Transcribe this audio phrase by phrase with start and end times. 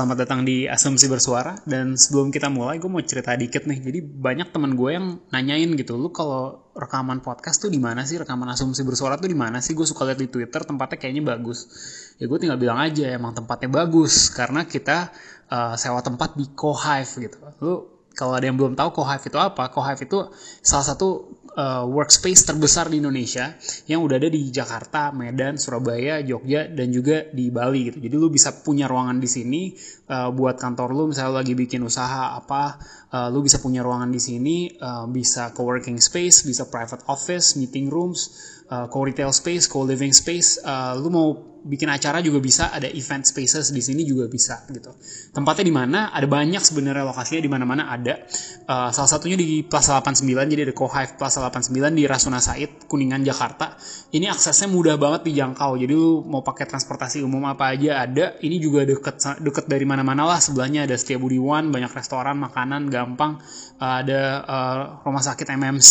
[0.00, 3.84] Selamat datang di Asumsi Bersuara dan sebelum kita mulai gue mau cerita dikit nih.
[3.84, 8.16] Jadi banyak teman gue yang nanyain gitu, lu kalau rekaman podcast tuh di mana sih?
[8.16, 9.76] Rekaman Asumsi Bersuara tuh di mana sih?
[9.76, 11.68] Gue suka lihat di Twitter tempatnya kayaknya bagus.
[12.16, 15.12] Ya gue tinggal bilang aja emang tempatnya bagus karena kita
[15.52, 17.36] uh, sewa tempat di Cohive gitu.
[17.60, 19.68] Lu kalau ada yang belum tahu Cohive itu apa?
[19.68, 20.32] Cohive itu
[20.64, 23.56] salah satu uh, workspace terbesar di Indonesia
[23.90, 27.98] yang udah ada di Jakarta, Medan, Surabaya, Jogja, dan juga di Bali gitu.
[28.02, 29.62] Jadi lu bisa punya ruangan di sini
[30.10, 32.78] uh, buat kantor lu, misalnya lu lagi bikin usaha apa,
[33.10, 37.90] uh, lu bisa punya ruangan di sini, uh, bisa co-working space, bisa private office, meeting
[37.90, 38.30] rooms,
[38.70, 40.60] uh, co-retail space, co-living space.
[40.62, 41.28] Uh, lu mau
[41.64, 44.96] bikin acara juga bisa, ada event spaces di sini juga bisa gitu.
[45.30, 46.00] Tempatnya di mana?
[46.10, 48.24] Ada banyak sebenarnya lokasinya di mana-mana ada.
[48.64, 53.22] Uh, salah satunya di Plaza 89, jadi ada Cohive Plaza 89 di Rasuna Said, Kuningan,
[53.22, 53.76] Jakarta.
[54.10, 55.76] Ini aksesnya mudah banget dijangkau.
[55.76, 58.38] Jadi lu mau pakai transportasi umum apa aja ada.
[58.40, 60.38] Ini juga deket deket dari mana-mana lah.
[60.40, 63.42] Sebelahnya ada Setiabudi One, banyak restoran, makanan, gampang.
[63.76, 65.90] Uh, ada uh, rumah sakit MMC,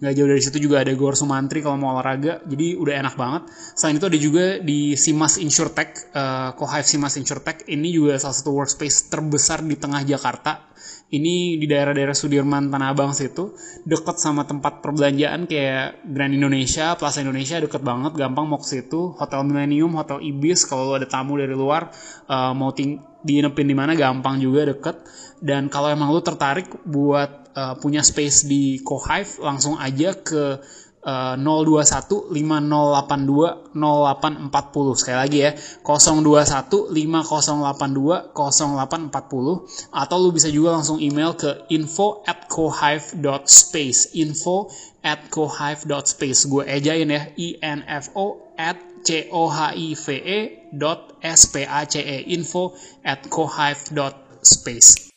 [0.00, 2.40] nggak jauh dari situ juga ada Gor Sumantri kalau mau olahraga.
[2.48, 3.42] Jadi udah enak banget.
[3.76, 7.66] Selain itu ada juga di Simas InsurTech, uh, Cohive Simas InsurTech.
[7.66, 10.70] Ini juga salah satu workspace terbesar di tengah Jakarta.
[11.12, 13.52] Ini di daerah-daerah Sudirman, Tanah Abang situ.
[13.84, 19.12] Deket sama tempat perbelanjaan kayak Grand Indonesia, Plaza Indonesia deket banget, gampang mau ke situ.
[19.20, 21.92] Hotel Millennium, Hotel Ibis, kalau ada tamu dari luar,
[22.30, 25.04] uh, mau ting diinepin di mana gampang juga deket.
[25.42, 30.64] Dan kalau emang lu tertarik buat uh, punya space di Cohive, langsung aja ke
[31.02, 35.50] Uh, 021 5082 0840 sekali lagi ya
[35.82, 44.70] 021 5082 0840 atau lu bisa juga langsung email ke info at cohive.space info
[45.02, 50.38] at cohive.space gue ejain ya info at c o h i v e
[50.70, 52.18] dot s p a c e.
[52.30, 55.11] Info at cohive.space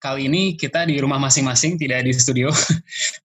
[0.00, 2.52] Kali ini kita di rumah masing-masing, tidak di studio.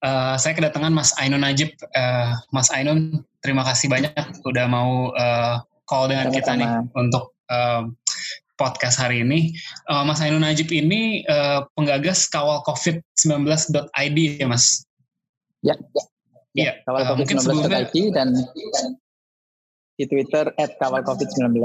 [0.00, 1.72] Uh, saya kedatangan Mas Ainun Najib.
[1.92, 4.12] Uh, Mas Ainun, terima kasih banyak
[4.44, 6.38] udah mau uh, call dengan Sama-sama.
[6.40, 7.82] kita nih untuk uh,
[8.56, 9.52] podcast hari ini.
[9.88, 14.84] Uh, Mas Ainun Najib ini uh, penggagas kawal COVID-19.id ya, Mas?
[15.60, 16.04] Ya, ya.
[16.56, 17.84] Iya, kawal uh, mungkin sebelumnya
[18.16, 18.28] dan
[19.96, 21.56] di Twitter at kawal COVID-19.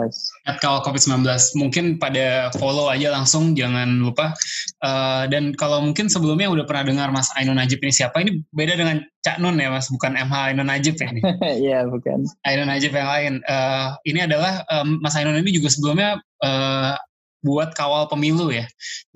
[0.48, 1.28] At kawal COVID-19.
[1.60, 4.32] Mungkin pada follow aja langsung, jangan lupa.
[4.80, 8.80] Uh, dan kalau mungkin sebelumnya udah pernah dengar Mas Ainun Najib ini siapa, ini beda
[8.80, 11.22] dengan Cak Nun ya Mas, bukan MH Ainun Najib ya ini.
[11.68, 12.26] Iya, bukan.
[12.48, 13.34] Ainun Najib yang lain.
[13.46, 16.96] Uh, ini adalah um, Mas Ainun ini juga sebelumnya uh,
[17.42, 18.66] buat kawal pemilu ya.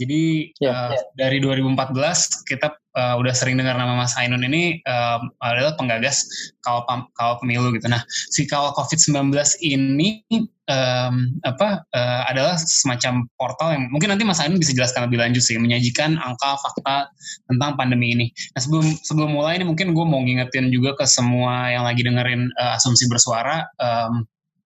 [0.02, 1.04] Jadi yeah, uh, yeah.
[1.16, 6.26] dari 2014 kita uh, udah sering dengar nama Mas Ainun ini um, adalah penggagas
[6.66, 7.86] kawal kawal pemilu gitu.
[7.86, 10.24] Nah, si kawal COVID-19 ini
[10.66, 15.44] um, apa uh, adalah semacam portal yang mungkin nanti Mas Ainun bisa jelaskan lebih lanjut
[15.46, 17.12] sih menyajikan angka fakta
[17.52, 18.28] tentang pandemi ini.
[18.58, 22.50] Nah, sebelum sebelum mulai ini mungkin gue mau ngingetin juga ke semua yang lagi dengerin
[22.58, 24.26] uh, asumsi bersuara um,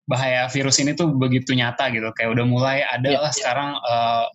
[0.06, 3.38] bahaya virus ini tuh begitu nyata gitu kayak udah mulai ada yeah, lah yeah.
[3.38, 4.26] sekarang uh,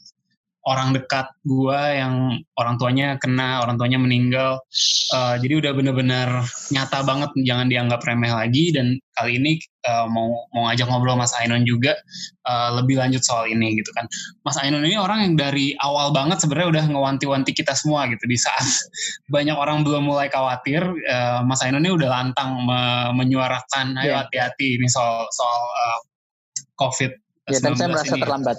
[0.69, 4.61] orang dekat gua yang orang tuanya kena orang tuanya meninggal.
[5.13, 6.29] Uh, jadi udah bener-bener
[6.69, 8.69] nyata banget jangan dianggap remeh lagi.
[8.75, 9.57] Dan kali ini
[9.89, 11.97] uh, mau mau ngajak ngobrol Mas Ainun juga
[12.45, 14.05] uh, lebih lanjut soal ini gitu kan.
[14.45, 18.25] Mas Ainun ini orang yang dari awal banget sebenarnya udah ngewanti-wanti kita semua gitu.
[18.29, 18.65] Di saat
[19.35, 22.81] banyak orang belum mulai khawatir uh, Mas Ainun ini udah lantang me
[23.17, 24.25] menyuarakan ayo iya.
[24.25, 26.01] hati-hati ini soal soal uh,
[26.77, 28.23] COVID Ya, dan saya merasa ini.
[28.23, 28.57] terlambat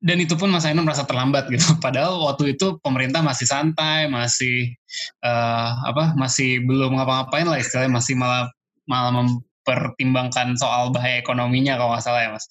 [0.00, 1.76] dan itu pun Mas Ainun merasa terlambat gitu.
[1.84, 4.72] Padahal waktu itu pemerintah masih santai, masih
[5.20, 8.48] uh, apa, masih belum ngapa-ngapain lah istilahnya, masih malah
[8.88, 12.44] malah mempertimbangkan soal bahaya ekonominya kalau nggak salah ya Mas.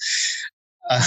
[0.90, 1.06] Uh,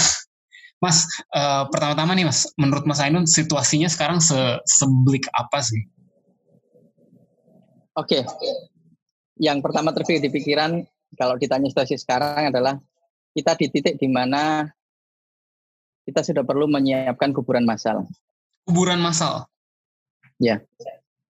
[0.83, 0.97] mas,
[1.31, 4.35] uh, pertama-tama nih Mas, menurut Mas Ainun situasinya sekarang se
[4.67, 5.79] seblik apa sih?
[7.93, 8.21] Oke, okay.
[9.39, 10.81] yang pertama terpikir di pikiran
[11.15, 12.81] kalau ditanya situasi sekarang adalah
[13.37, 14.65] kita di titik di mana
[16.03, 18.07] kita sudah perlu menyiapkan kuburan massal.
[18.67, 19.47] Kuburan massal?
[20.39, 20.59] Ya,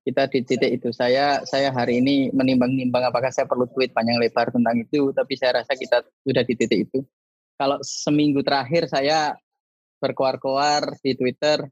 [0.03, 0.89] kita di titik itu.
[0.91, 5.63] Saya saya hari ini menimbang-nimbang apakah saya perlu tweet panjang lebar tentang itu, tapi saya
[5.63, 6.99] rasa kita sudah di titik itu.
[7.55, 9.37] Kalau seminggu terakhir saya
[10.03, 11.63] berkoar-koar di Twitter,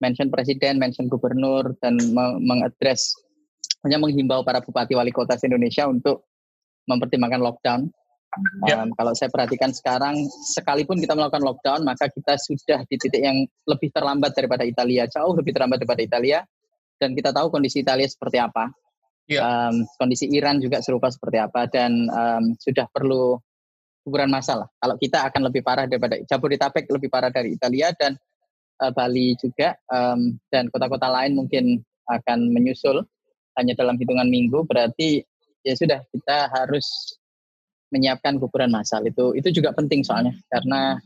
[0.00, 2.00] mention presiden, mention gubernur, dan
[2.40, 3.12] mengadres,
[3.84, 6.24] hanya menghimbau para bupati wali kota Indonesia untuk
[6.88, 7.92] mempertimbangkan lockdown.
[8.64, 8.76] Yep.
[8.76, 10.16] Um, kalau saya perhatikan sekarang,
[10.56, 15.36] sekalipun kita melakukan lockdown, maka kita sudah di titik yang lebih terlambat daripada Italia, jauh
[15.36, 16.40] lebih terlambat daripada Italia,
[16.96, 18.72] dan kita tahu kondisi Italia seperti apa.
[19.28, 19.40] Yep.
[19.44, 23.36] Um, kondisi Iran juga serupa seperti apa, dan um, sudah perlu
[24.02, 24.66] kuburan masalah.
[24.80, 28.18] Kalau kita akan lebih parah daripada Jabodetabek lebih parah dari Italia dan
[28.82, 31.78] uh, Bali juga um, dan kota-kota lain mungkin
[32.10, 33.06] akan menyusul
[33.54, 35.22] hanya dalam hitungan minggu berarti
[35.62, 37.14] ya sudah kita harus
[37.92, 40.32] menyiapkan kuburan massal itu itu juga penting soalnya.
[40.48, 40.96] Karena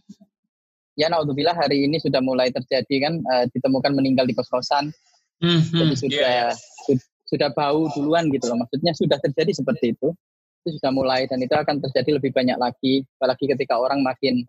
[0.94, 4.94] ya naudzubillah hari ini sudah mulai terjadi kan uh, ditemukan meninggal di kos-kosan.
[5.42, 6.50] Mm -hmm, jadi sudah yeah,
[6.88, 6.98] yeah.
[7.28, 8.62] sudah bau duluan gitu loh.
[8.64, 10.14] Maksudnya sudah terjadi seperti itu.
[10.64, 13.04] Itu sudah mulai dan itu akan terjadi lebih banyak lagi.
[13.20, 14.46] Apalagi ketika orang makin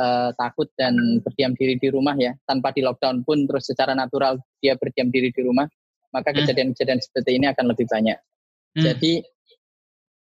[0.00, 2.34] uh, takut dan berdiam diri di rumah ya.
[2.48, 5.68] Tanpa di lockdown pun terus secara natural dia berdiam diri di rumah
[6.14, 6.46] maka hmm.
[6.46, 8.18] kejadian-kejadian seperti ini akan lebih banyak.
[8.74, 8.82] Hmm.
[8.82, 9.22] jadi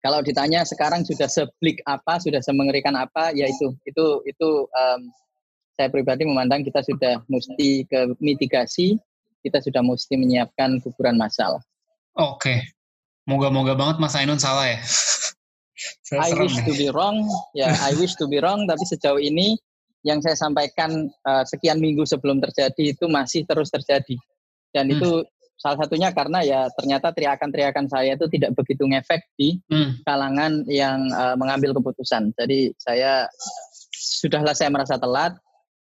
[0.05, 5.01] kalau ditanya sekarang sudah seblik apa sudah semengerikan apa ya itu itu itu um,
[5.73, 9.01] saya pribadi memandang kita sudah mesti ke mitigasi
[9.41, 11.61] kita sudah mesti menyiapkan kuburan massal.
[12.17, 12.63] Oke,
[13.25, 14.79] Moga-moga banget Mas Ainun salah ya.
[16.21, 17.25] I wish to be wrong,
[17.57, 19.57] ya yeah, I wish to be wrong, tapi sejauh ini
[20.05, 24.15] yang saya sampaikan uh, sekian minggu sebelum terjadi itu masih terus terjadi.
[24.69, 24.93] Dan hmm.
[24.93, 25.09] itu
[25.55, 30.03] salah satunya karena ya ternyata teriakan-teriakan saya itu tidak begitu ngefek di hmm.
[30.03, 32.35] kalangan yang uh, mengambil keputusan.
[32.35, 33.31] Jadi saya
[33.95, 35.33] sudahlah saya merasa telat,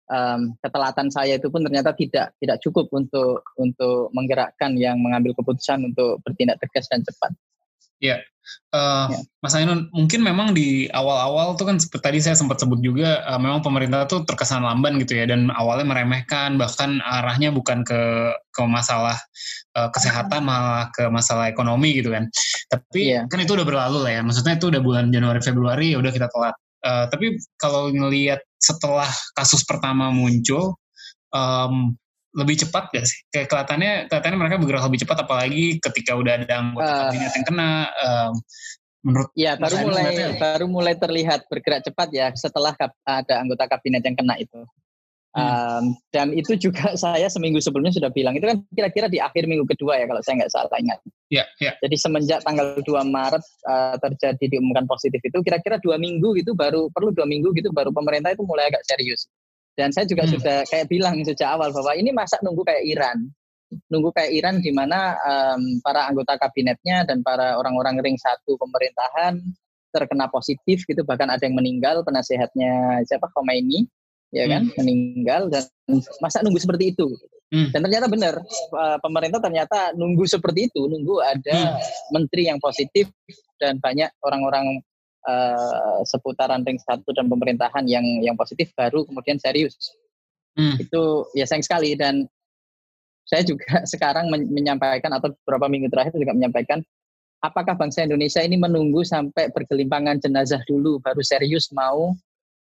[0.07, 5.83] um, ketelatan saya itu pun ternyata tidak tidak cukup untuk untuk menggerakkan yang mengambil keputusan
[5.83, 7.31] untuk bertindak tegas dan cepat.
[7.97, 8.21] Ya,
[8.75, 9.19] uh, ya.
[9.44, 13.39] Mas Ainun, mungkin memang di awal-awal tuh kan seperti tadi saya sempat sebut juga, uh,
[13.39, 18.61] memang pemerintah tuh terkesan lamban gitu ya, dan awalnya meremehkan, bahkan arahnya bukan ke ke
[18.65, 19.17] masalah
[19.77, 22.27] uh, kesehatan, malah ke masalah ekonomi gitu kan.
[22.69, 23.21] Tapi ya.
[23.29, 26.27] kan itu udah berlalu lah ya, maksudnya itu udah bulan Januari Februari, ya udah kita
[26.31, 26.55] telat.
[26.85, 30.77] Uh, tapi kalau ngelihat setelah kasus pertama muncul
[31.33, 31.97] um,
[32.37, 33.19] lebih cepat gak sih?
[33.33, 37.45] Kayak kelihatannya kelihatannya mereka bergerak lebih cepat apalagi ketika udah ada anggota uh, kabinet yang
[37.49, 38.33] kena um,
[39.01, 44.13] menurut Ya, baru mulai baru mulai terlihat bergerak cepat ya setelah ada anggota kabinet yang
[44.13, 44.61] kena itu.
[45.37, 49.69] Um, dan itu juga saya seminggu sebelumnya sudah bilang itu kan kira-kira di akhir minggu
[49.69, 50.97] kedua ya kalau saya nggak salah ingat.
[51.29, 51.77] Ya, ya.
[51.77, 56.89] Jadi semenjak tanggal 2 Maret uh, terjadi diumumkan positif itu kira-kira dua minggu gitu baru
[56.89, 59.29] perlu dua minggu gitu baru pemerintah itu mulai agak serius.
[59.77, 60.31] Dan saya juga hmm.
[60.33, 63.29] sudah kayak bilang sejak awal bahwa ini masa nunggu kayak Iran,
[63.94, 69.38] nunggu kayak Iran di mana um, para anggota kabinetnya dan para orang-orang ring satu pemerintahan
[69.91, 73.88] terkena positif gitu bahkan ada yang meninggal penasehatnya siapa Khomeini
[74.31, 74.75] ya kan hmm.
[74.83, 75.63] meninggal dan
[76.19, 77.07] masa nunggu seperti itu
[77.56, 77.71] hmm.
[77.71, 78.35] dan ternyata benar
[79.00, 82.12] pemerintah ternyata nunggu seperti itu nunggu ada hmm.
[82.12, 83.07] menteri yang positif
[83.57, 84.83] dan banyak orang-orang
[85.25, 89.73] uh, seputaran ring satu dan pemerintahan yang yang positif baru kemudian serius
[90.59, 90.77] hmm.
[90.77, 92.29] itu ya sayang sekali dan
[93.25, 96.85] saya juga sekarang menyampaikan atau beberapa minggu terakhir juga menyampaikan
[97.41, 102.13] apakah bangsa Indonesia ini menunggu sampai bergelimpangan jenazah dulu baru serius mau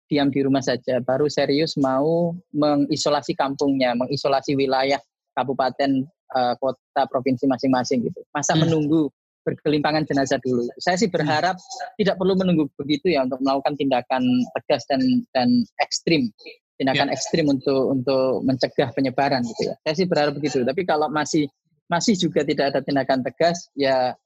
[0.08, 5.00] diam di rumah saja, baru serius mau mengisolasi kampungnya, mengisolasi wilayah
[5.32, 6.04] kabupaten,
[6.36, 8.20] uh, kota, provinsi masing-masing gitu.
[8.30, 8.68] Masa hmm.
[8.68, 9.08] menunggu
[9.44, 10.66] berkelimpangan jenazah dulu.
[10.80, 11.60] Saya sih berharap
[12.00, 14.24] tidak perlu menunggu begitu ya untuk melakukan tindakan
[14.56, 15.00] tegas dan
[15.36, 16.32] dan ekstrim,
[16.80, 17.14] tindakan ya.
[17.14, 19.74] ekstrim untuk untuk mencegah penyebaran gitu ya.
[19.84, 20.64] Saya sih berharap begitu.
[20.64, 21.46] Tapi kalau masih
[21.86, 24.16] masih juga tidak ada tindakan tegas, ya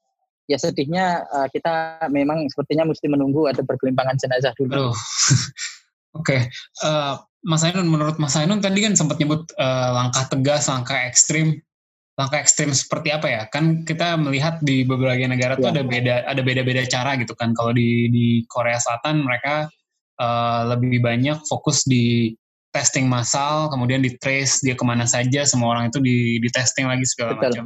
[0.49, 4.89] ya sedihnya uh, kita memang sepertinya mesti menunggu ada berkelimpangan jenazah dulu.
[4.89, 4.95] Oh.
[6.17, 6.41] Oke, okay.
[6.81, 10.97] uh, eh, Mas Ainun, menurut Mas Ainun tadi kan sempat nyebut uh, langkah tegas, langkah
[11.05, 11.61] ekstrim,
[12.19, 13.41] langkah ekstrim seperti apa ya?
[13.47, 15.61] Kan kita melihat di beberapa negara ya.
[15.63, 17.55] tuh ada beda, ada beda-beda cara gitu kan.
[17.55, 19.71] Kalau di di Korea Selatan mereka
[20.19, 22.35] uh, lebih banyak fokus di
[22.75, 26.85] testing massal, kemudian di trace dia ke mana saja, semua orang itu di, di testing
[26.85, 27.65] lagi segala macam.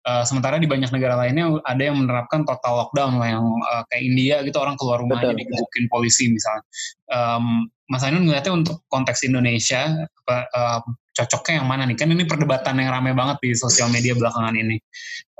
[0.00, 4.02] Uh, sementara di banyak negara lainnya ada yang menerapkan total lockdown lah yang uh, kayak
[4.02, 6.64] India gitu orang keluar rumah aja digebukin polisi misalnya.
[7.12, 10.80] Um, Mas Ainun ngeliatnya untuk konteks Indonesia apa, uh,
[11.10, 11.98] cocoknya yang mana nih?
[11.98, 14.78] Kan ini perdebatan yang ramai banget di sosial media belakangan ini.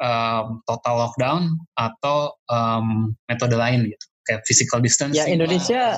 [0.02, 1.42] Um, total lockdown
[1.78, 5.23] atau um, metode lain gitu, kayak physical distancing.
[5.23, 5.95] Ya Indonesia,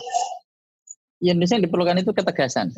[1.25, 2.69] ya Indonesia yang diperlukan itu ketegasan,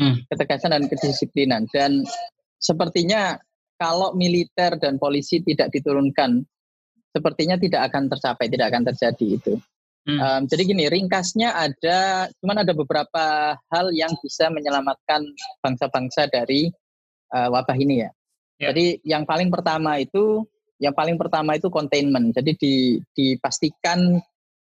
[0.00, 0.24] hmm.
[0.32, 1.68] ketegasan dan kedisiplinan.
[1.68, 2.08] Dan
[2.56, 3.36] sepertinya
[3.76, 6.40] kalau militer dan polisi tidak diturunkan,
[7.12, 9.54] sepertinya tidak akan tercapai, tidak akan terjadi itu.
[10.08, 10.18] Hmm.
[10.18, 15.22] Um, jadi gini, ringkasnya ada, cuman ada beberapa hal yang bisa menyelamatkan
[15.60, 16.72] bangsa-bangsa dari
[17.36, 18.10] uh, wabah ini ya.
[18.56, 18.72] ya.
[18.72, 20.48] Jadi yang paling pertama itu,
[20.80, 22.32] yang paling pertama itu containment.
[22.32, 22.74] Jadi di,
[23.12, 24.16] dipastikan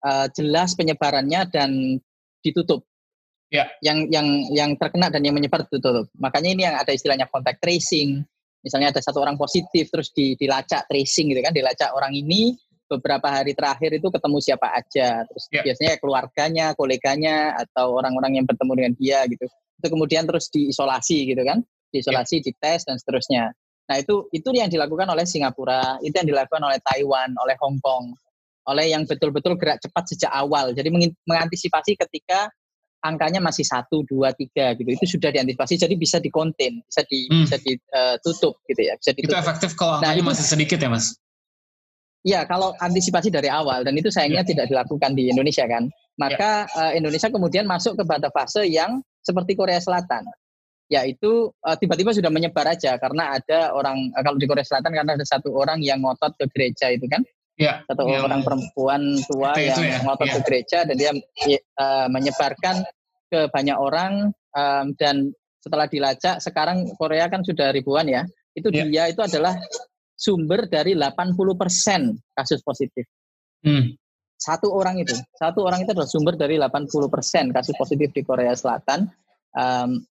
[0.06, 1.98] uh, jelas penyebarannya dan
[2.46, 2.86] ditutup.
[3.50, 3.70] Ya.
[3.82, 6.10] Yang yang yang terkena dan yang menyebar ditutup.
[6.18, 8.22] Makanya ini yang ada istilahnya contact tracing.
[8.64, 12.56] Misalnya ada satu orang positif terus di, dilacak tracing gitu kan, dilacak orang ini
[12.90, 15.64] beberapa hari terakhir itu ketemu siapa aja terus yeah.
[15.66, 21.42] biasanya keluarganya koleganya atau orang-orang yang bertemu dengan dia gitu itu kemudian terus diisolasi gitu
[21.44, 22.46] kan diisolasi yeah.
[22.52, 23.44] dites dan seterusnya
[23.84, 28.16] nah itu itu yang dilakukan oleh Singapura itu yang dilakukan oleh Taiwan oleh Hong Kong
[28.64, 30.88] oleh yang betul-betul gerak cepat sejak awal jadi
[31.28, 32.48] mengantisipasi ketika
[33.04, 37.44] angkanya masih satu dua tiga gitu itu sudah diantisipasi jadi bisa dikonten bisa di hmm.
[37.44, 39.36] bisa ditutup gitu ya bisa ditutup.
[39.36, 41.20] itu efektif kalau nah, angkanya nah, masih sedikit ya mas
[42.24, 44.50] Ya, kalau antisipasi dari awal dan itu sayangnya ya.
[44.56, 46.80] tidak dilakukan di Indonesia kan, maka ya.
[46.80, 50.24] uh, Indonesia kemudian masuk kepada fase yang seperti Korea Selatan,
[50.88, 55.20] yaitu uh, tiba-tiba sudah menyebar aja karena ada orang uh, kalau di Korea Selatan karena
[55.20, 57.28] ada satu orang yang ngotot ke gereja itu kan,
[57.60, 60.00] ya, satu ya, orang perempuan tua yang ya.
[60.08, 60.34] ngotot ya.
[60.34, 61.12] ke gereja dan dia
[61.76, 62.88] uh, menyebarkan
[63.28, 68.24] ke banyak orang um, dan setelah dilacak sekarang Korea kan sudah ribuan ya,
[68.56, 68.88] itu ya.
[68.88, 69.60] dia itu adalah
[70.24, 71.36] sumber dari 80%
[72.32, 73.04] kasus positif.
[73.60, 73.92] Hmm.
[74.40, 79.08] Satu orang itu, satu orang itu adalah sumber dari 80% kasus positif di Korea Selatan.
[79.56, 80.04] Um,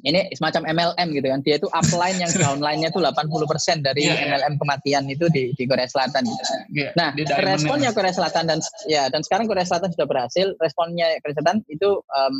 [0.00, 1.40] ini semacam MLM gitu kan.
[1.44, 4.28] Dia itu upline yang downline-nya itu 80% dari yeah, yeah.
[4.32, 6.44] MLM kematian itu di, di Korea Selatan gitu.
[6.72, 7.12] Yeah, nah,
[7.44, 8.58] responnya Korea Selatan dan
[8.88, 10.56] ya dan sekarang Korea Selatan sudah berhasil.
[10.56, 12.34] Responnya Korea Selatan itu um,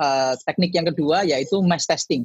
[0.00, 2.24] uh, teknik yang kedua yaitu mass testing.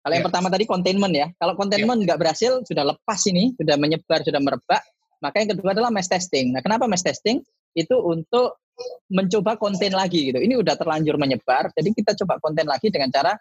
[0.00, 0.28] Kalau yang ya.
[0.32, 1.26] pertama tadi containment ya.
[1.36, 2.04] Kalau containment ya.
[2.12, 4.82] nggak berhasil, sudah lepas ini, sudah menyebar, sudah merebak.
[5.20, 6.56] Maka yang kedua adalah mass testing.
[6.56, 7.44] Nah, kenapa mass testing?
[7.76, 8.64] Itu untuk
[9.12, 10.40] mencoba konten lagi gitu.
[10.40, 13.36] Ini udah terlanjur menyebar, jadi kita coba konten lagi dengan cara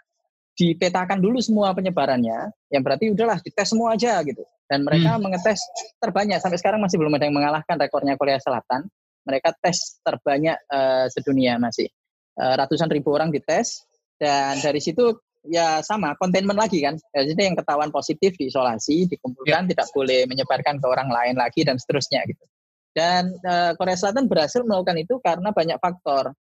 [0.60, 2.52] dipetakan dulu semua penyebarannya.
[2.68, 4.44] Yang berarti udahlah dites semua aja gitu.
[4.68, 5.24] Dan mereka hmm.
[5.24, 5.64] mengetes
[6.04, 8.92] terbanyak sampai sekarang masih belum ada yang mengalahkan rekornya Korea Selatan.
[9.24, 11.88] Mereka tes terbanyak uh, sedunia masih.
[12.36, 13.84] Uh, ratusan ribu orang dites
[14.20, 15.16] dan dari situ
[15.48, 17.00] ya sama containment lagi kan.
[17.16, 19.70] Ya, jadi yang ketahuan positif diisolasi dikumpulkan ya.
[19.76, 22.44] tidak boleh menyebarkan ke orang lain lagi dan seterusnya gitu.
[22.92, 26.34] Dan uh, Korea Selatan berhasil melakukan itu karena banyak faktor.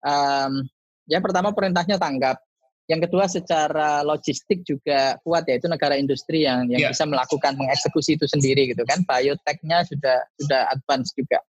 [0.00, 0.64] Um,
[1.10, 2.40] yang pertama perintahnya tanggap.
[2.86, 6.92] Yang kedua secara logistik juga kuat ya itu negara industri yang yang yeah.
[6.94, 9.02] bisa melakukan mengeksekusi itu sendiri gitu kan.
[9.02, 11.42] Bioteknya sudah sudah advance juga.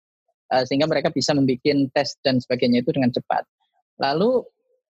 [0.48, 3.44] Uh, sehingga mereka bisa membuat tes dan sebagainya itu dengan cepat.
[4.00, 4.46] Lalu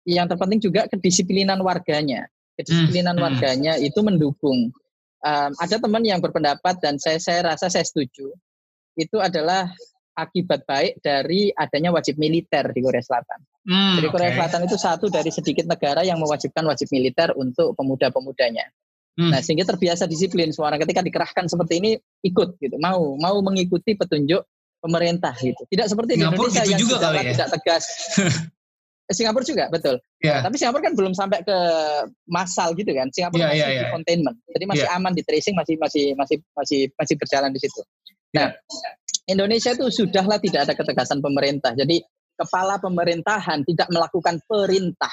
[0.06, 2.26] yang terpenting juga kedisiplinan warganya.
[2.58, 3.24] Kedisiplinan hmm.
[3.24, 4.74] warganya itu mendukung.
[5.22, 8.34] Um, ada teman yang berpendapat dan saya saya rasa saya setuju.
[8.98, 9.70] Itu adalah
[10.18, 13.40] akibat baik dari adanya wajib militer di Korea Selatan.
[13.62, 14.38] Hmm, Jadi Korea okay.
[14.42, 18.66] Selatan itu satu dari sedikit negara yang mewajibkan wajib militer untuk pemuda-pemudanya.
[19.16, 19.32] Hmm.
[19.32, 21.92] Nah, sehingga terbiasa disiplin suara ketika dikerahkan seperti ini
[22.26, 24.42] ikut gitu, mau mau mengikuti petunjuk
[24.82, 25.62] pemerintah gitu.
[25.68, 27.24] Tidak seperti di Indonesia gitu yang juga kali ya?
[27.38, 27.84] tidak tegas.
[29.12, 30.00] Eh, Singapura juga betul.
[30.24, 30.40] Yeah.
[30.40, 31.58] Nah, tapi Singapura kan belum sampai ke
[32.32, 33.12] massal gitu kan.
[33.12, 33.84] Singapura yeah, masih yeah, yeah.
[33.84, 34.38] di containment.
[34.56, 34.96] Jadi masih yeah.
[34.96, 37.82] aman di tracing masih masih masih masih masih berjalan di situ.
[38.32, 39.36] Nah, yeah.
[39.36, 41.76] Indonesia itu sudahlah tidak ada ketegasan pemerintah.
[41.76, 42.00] Jadi
[42.40, 45.12] kepala pemerintahan tidak melakukan perintah.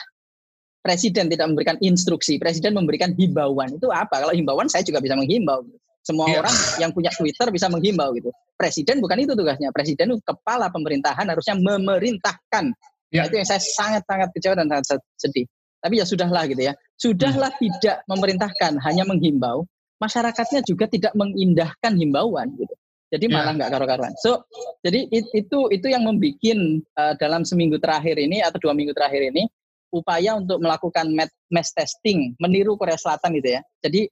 [0.78, 3.74] Presiden tidak memberikan instruksi, presiden memberikan himbauan.
[3.74, 4.22] Itu apa?
[4.22, 5.66] Kalau himbauan saya juga bisa menghimbau.
[6.06, 6.40] Semua yeah.
[6.40, 8.30] orang yang punya Twitter bisa menghimbau gitu.
[8.54, 9.74] Presiden bukan itu tugasnya.
[9.74, 12.72] Presiden itu kepala pemerintahan harusnya memerintahkan
[13.08, 13.24] Ya.
[13.24, 15.46] Nah, itu yang saya sangat-sangat kecewa dan sangat sedih.
[15.78, 16.72] Tapi ya sudahlah gitu ya.
[16.98, 17.60] Sudahlah hmm.
[17.62, 19.64] tidak memerintahkan, hanya menghimbau.
[19.98, 22.74] Masyarakatnya juga tidak mengindahkan himbauan gitu.
[23.08, 23.34] Jadi ya.
[23.40, 24.12] malah nggak karu-karuan.
[24.20, 24.44] So,
[24.84, 26.44] jadi itu itu yang membuat
[27.00, 29.48] uh, dalam seminggu terakhir ini atau dua minggu terakhir ini
[29.88, 31.08] upaya untuk melakukan
[31.48, 33.60] mass testing meniru Korea Selatan gitu ya.
[33.80, 34.04] Jadi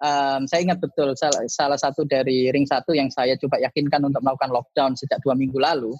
[0.00, 4.24] um, saya ingat betul salah, salah satu dari ring satu yang saya coba yakinkan untuk
[4.24, 5.92] melakukan lockdown sejak dua minggu lalu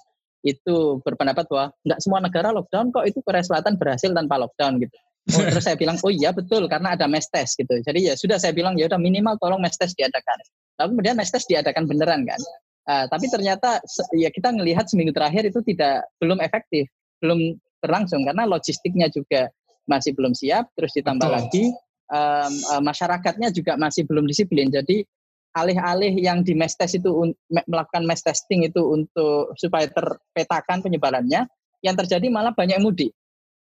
[0.43, 4.95] itu berpendapat bahwa nggak semua negara lockdown kok itu Korea Selatan berhasil tanpa lockdown gitu.
[5.31, 7.79] Oh, terus saya bilang, oh iya betul karena ada mass test gitu.
[7.79, 10.35] Jadi ya sudah saya bilang ya udah minimal tolong mass test diadakan.
[10.83, 12.39] Lalu kemudian mass test diadakan beneran kan.
[12.83, 13.79] Uh, tapi ternyata
[14.11, 16.91] ya kita melihat seminggu terakhir itu tidak belum efektif,
[17.23, 19.47] belum berlangsung karena logistiknya juga
[19.87, 20.67] masih belum siap.
[20.75, 21.37] Terus ditambah betul.
[21.39, 21.65] lagi
[22.11, 24.67] um, uh, masyarakatnya juga masih belum disiplin.
[24.67, 25.07] Jadi
[25.53, 31.45] alih-alih yang di mass test itu melakukan mass testing itu untuk supaya terpetakan penyebarannya,
[31.85, 33.13] yang terjadi malah banyak mudik.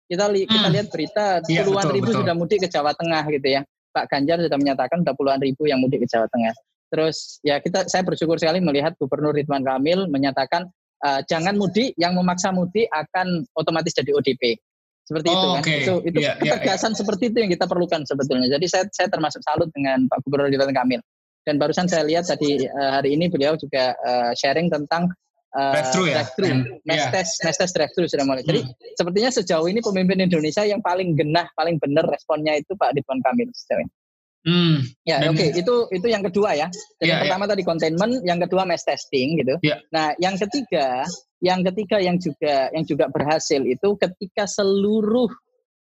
[0.07, 0.51] Kita li, hmm.
[0.51, 2.19] kita lihat berita iya, puluhan betul, ribu betul.
[2.23, 3.61] sudah mudik ke Jawa Tengah gitu ya.
[3.91, 6.55] Pak Ganjar sudah menyatakan sudah puluhan ribu yang mudik ke Jawa Tengah.
[6.91, 10.67] Terus ya kita saya bersyukur sekali melihat Gubernur Ridwan Kamil menyatakan
[11.03, 14.59] uh, jangan mudik, yang memaksa mudik akan otomatis jadi ODP.
[15.07, 15.61] Seperti oh, itu kan.
[15.63, 15.79] Okay.
[15.83, 16.99] Itu itu yeah, iya, ketegasan yeah, yeah.
[16.99, 18.47] seperti itu yang kita perlukan sebetulnya.
[18.51, 21.01] Jadi saya saya termasuk salut dengan Pak Gubernur Ridwan Kamil.
[21.41, 25.09] Dan barusan saya lihat tadi uh, hari ini beliau juga uh, sharing tentang
[25.57, 25.73] uh,
[26.05, 26.21] ya.
[26.21, 26.79] Drive-thru.
[26.85, 28.45] Mass test, mass test drive-thru sudah mulai.
[28.45, 28.97] Jadi hmm.
[28.97, 33.49] sepertinya sejauh ini pemimpin Indonesia yang paling genah, paling benar responnya itu Pak Ridwan Kamil
[33.51, 33.93] sejauh ini.
[34.41, 34.81] Hmm.
[35.05, 35.53] Ya, oke, okay.
[35.53, 36.65] itu itu yang kedua ya.
[36.97, 37.23] Jadi yeah, yang ya.
[37.29, 37.51] pertama yeah.
[37.53, 39.53] tadi containment, yang kedua mass testing gitu.
[39.61, 39.85] Yeah.
[39.93, 41.05] Nah, yang ketiga,
[41.45, 45.29] yang ketiga yang juga yang juga berhasil itu ketika seluruh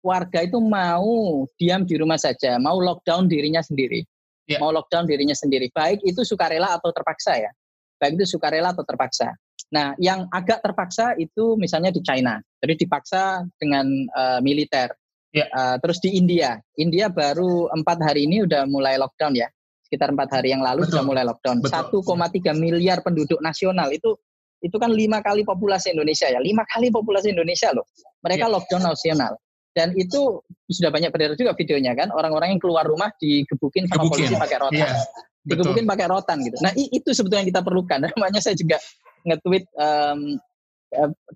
[0.02, 4.02] warga itu mau diam di rumah saja, mau lockdown dirinya sendiri.
[4.48, 4.64] Yeah.
[4.64, 5.68] Mau lockdown dirinya sendiri.
[5.68, 7.52] Baik itu sukarela atau terpaksa ya.
[8.00, 9.36] Baik itu sukarela atau terpaksa.
[9.68, 12.40] Nah, yang agak terpaksa itu misalnya di China.
[12.64, 13.84] Jadi dipaksa dengan
[14.16, 14.88] uh, militer.
[15.28, 15.44] Ya.
[15.52, 19.44] Uh, terus di India, India baru empat hari ini udah mulai lockdown ya,
[19.84, 21.60] sekitar empat hari yang lalu sudah mulai lockdown.
[21.60, 21.92] 1,3
[22.56, 24.16] miliar penduduk nasional itu
[24.64, 27.84] itu kan lima kali populasi Indonesia ya, lima kali populasi Indonesia loh.
[28.24, 28.52] Mereka ya.
[28.56, 29.36] lockdown nasional
[29.78, 34.26] dan itu sudah banyak beredar juga videonya kan, orang-orang yang keluar rumah digebukin sama Gebukin.
[34.26, 34.90] polisi pakai rotan, ya,
[35.46, 36.58] digebukin pakai rotan gitu.
[36.58, 37.98] Nah itu sebetulnya yang kita perlukan.
[38.10, 38.82] Namanya saya juga
[39.22, 40.20] nge-tweet um,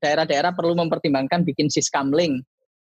[0.02, 2.42] daerah-daerah perlu mempertimbangkan bikin siskamling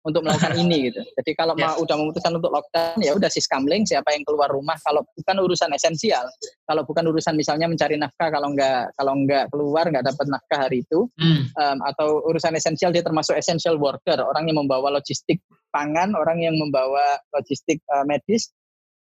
[0.04, 1.02] untuk melakukan ini gitu.
[1.16, 1.64] Jadi kalau yes.
[1.64, 5.72] mau udah memutuskan untuk lockdown ya udah siskamling siapa yang keluar rumah kalau bukan urusan
[5.72, 6.28] esensial.
[6.68, 10.84] Kalau bukan urusan misalnya mencari nafkah kalau nggak kalau nggak keluar nggak dapat nafkah hari
[10.84, 11.56] itu mm.
[11.56, 15.40] um, atau urusan esensial dia termasuk essential worker, orang yang membawa logistik
[15.72, 18.52] pangan, orang yang membawa logistik uh, medis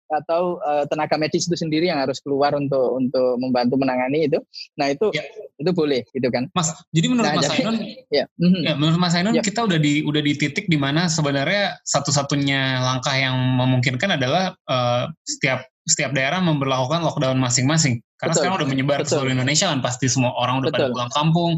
[0.09, 4.39] atau uh, tenaga medis itu sendiri yang harus keluar untuk untuk membantu menangani itu.
[4.77, 5.23] Nah itu ya.
[5.57, 6.47] itu boleh gitu kan.
[6.53, 7.77] Mas, jadi menurut nah, Mas Ainun,
[8.17, 8.25] ya.
[8.37, 8.61] Mhm.
[8.63, 9.43] ya menurut Mas Ainun ya.
[9.43, 15.09] kita udah di udah di titik di mana sebenarnya satu-satunya langkah yang memungkinkan adalah uh,
[15.25, 18.01] setiap setiap daerah memperlakukan lockdown masing-masing.
[18.17, 18.41] Karena Betul.
[18.41, 20.89] sekarang udah menyebar ke seluruh Indonesia kan pasti semua orang udah Betul.
[20.89, 21.51] pada pulang kampung,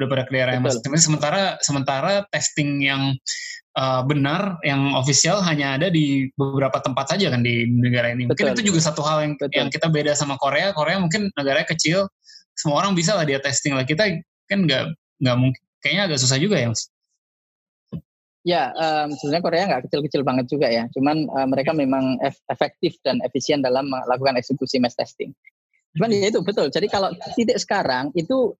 [0.00, 1.04] udah pada ke daerah yang masing-masing.
[1.12, 3.12] Sementara sementara testing yang
[3.76, 8.32] uh, benar yang official hanya ada di beberapa tempat saja kan di negara ini.
[8.32, 8.56] Mungkin Betul.
[8.56, 9.52] itu juga satu hal yang Betul.
[9.52, 10.72] yang kita beda sama Korea.
[10.72, 12.08] Korea mungkin negaranya kecil,
[12.56, 13.84] semua orang bisa lah dia testing lah.
[13.84, 14.08] Kita
[14.48, 15.62] kan nggak nggak mungkin.
[15.84, 16.88] Kayaknya agak susah juga ya, Mas.
[18.46, 20.86] Ya, um, sebenarnya Korea nggak kecil-kecil banget juga ya.
[20.94, 22.14] Cuman uh, mereka memang
[22.46, 25.34] efektif dan efisien dalam melakukan eksekusi mass testing.
[25.98, 26.70] Cuman ya itu betul.
[26.70, 28.54] Jadi kalau titik sekarang itu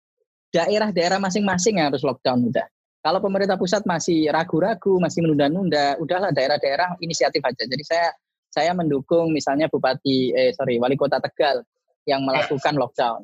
[0.50, 2.66] daerah-daerah masing-masing yang harus lockdown udah.
[3.06, 7.62] Kalau pemerintah pusat masih ragu-ragu, masih menunda-nunda, udahlah daerah-daerah inisiatif aja.
[7.62, 8.10] Jadi saya
[8.50, 11.62] saya mendukung misalnya Bupati eh sorry Wali Kota Tegal
[12.10, 13.22] yang melakukan lockdown.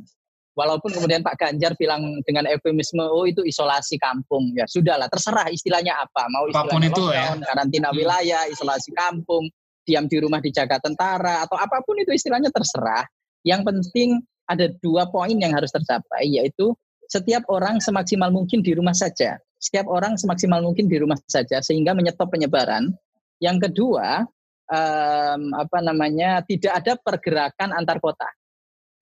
[0.52, 4.52] Walaupun kemudian Pak Ganjar bilang dengan eufemisme, oh itu isolasi kampung.
[4.52, 6.28] Ya sudahlah, terserah istilahnya apa.
[6.28, 7.46] Mau istilahnya itu lockdown, ya.
[7.48, 7.96] karantina hmm.
[7.96, 9.48] wilayah, isolasi kampung,
[9.88, 13.08] diam di rumah dijaga tentara, atau apa pun itu istilahnya terserah.
[13.48, 14.08] Yang penting
[14.44, 16.76] ada dua poin yang harus tercapai, yaitu
[17.08, 21.94] setiap orang semaksimal mungkin di rumah saja setiap orang semaksimal mungkin di rumah saja sehingga
[21.94, 22.90] menyetop penyebaran.
[23.38, 24.26] Yang kedua,
[24.66, 28.26] um, apa namanya tidak ada pergerakan antar kota,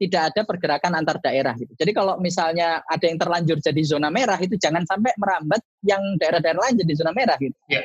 [0.00, 1.76] tidak ada pergerakan antar daerah gitu.
[1.76, 6.56] Jadi kalau misalnya ada yang terlanjur jadi zona merah itu jangan sampai merambat yang daerah-daerah
[6.56, 7.52] lain jadi zona merah gitu.
[7.68, 7.84] Yeah.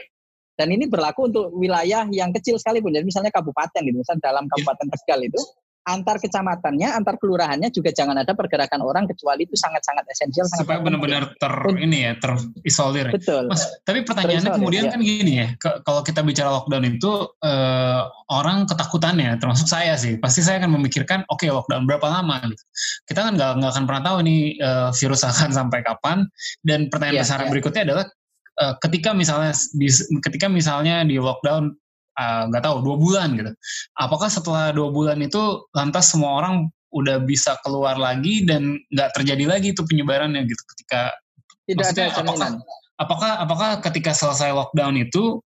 [0.55, 2.95] Dan ini berlaku untuk wilayah yang kecil sekalipun.
[2.95, 4.51] Jadi misalnya kabupaten gitu, misalnya dalam ya.
[4.55, 5.41] Kabupaten Tegal itu
[5.85, 10.49] antar kecamatannya, antar kelurahannya juga jangan ada pergerakan orang kecuali itu sangat-sangat esensial.
[10.49, 13.13] Supaya benar-benar ter ini ya terisolir.
[13.13, 13.53] Betul.
[13.53, 14.91] Mas, tapi pertanyaannya kemudian ya.
[14.97, 18.01] kan gini ya, ke, kalau kita bicara lockdown itu eh,
[18.33, 22.41] orang ketakutannya, termasuk saya sih, pasti saya akan memikirkan, oke okay, lockdown berapa lama?
[22.49, 22.63] Gitu.
[23.05, 26.25] Kita kan nggak nggak akan pernah tahu nih eh, virus akan sampai kapan.
[26.65, 27.49] Dan pertanyaan ya, besar ya.
[27.53, 28.05] berikutnya adalah
[28.57, 29.87] eh, ketika misalnya di,
[30.25, 31.77] ketika misalnya di lockdown
[32.15, 33.51] nggak uh, tahu dua bulan gitu.
[33.99, 39.45] Apakah setelah dua bulan itu lantas semua orang udah bisa keluar lagi dan nggak terjadi
[39.51, 41.11] lagi itu penyebarannya gitu ketika
[41.67, 42.49] tidak ada apakah,
[42.95, 45.43] apakah apakah ketika selesai lockdown itu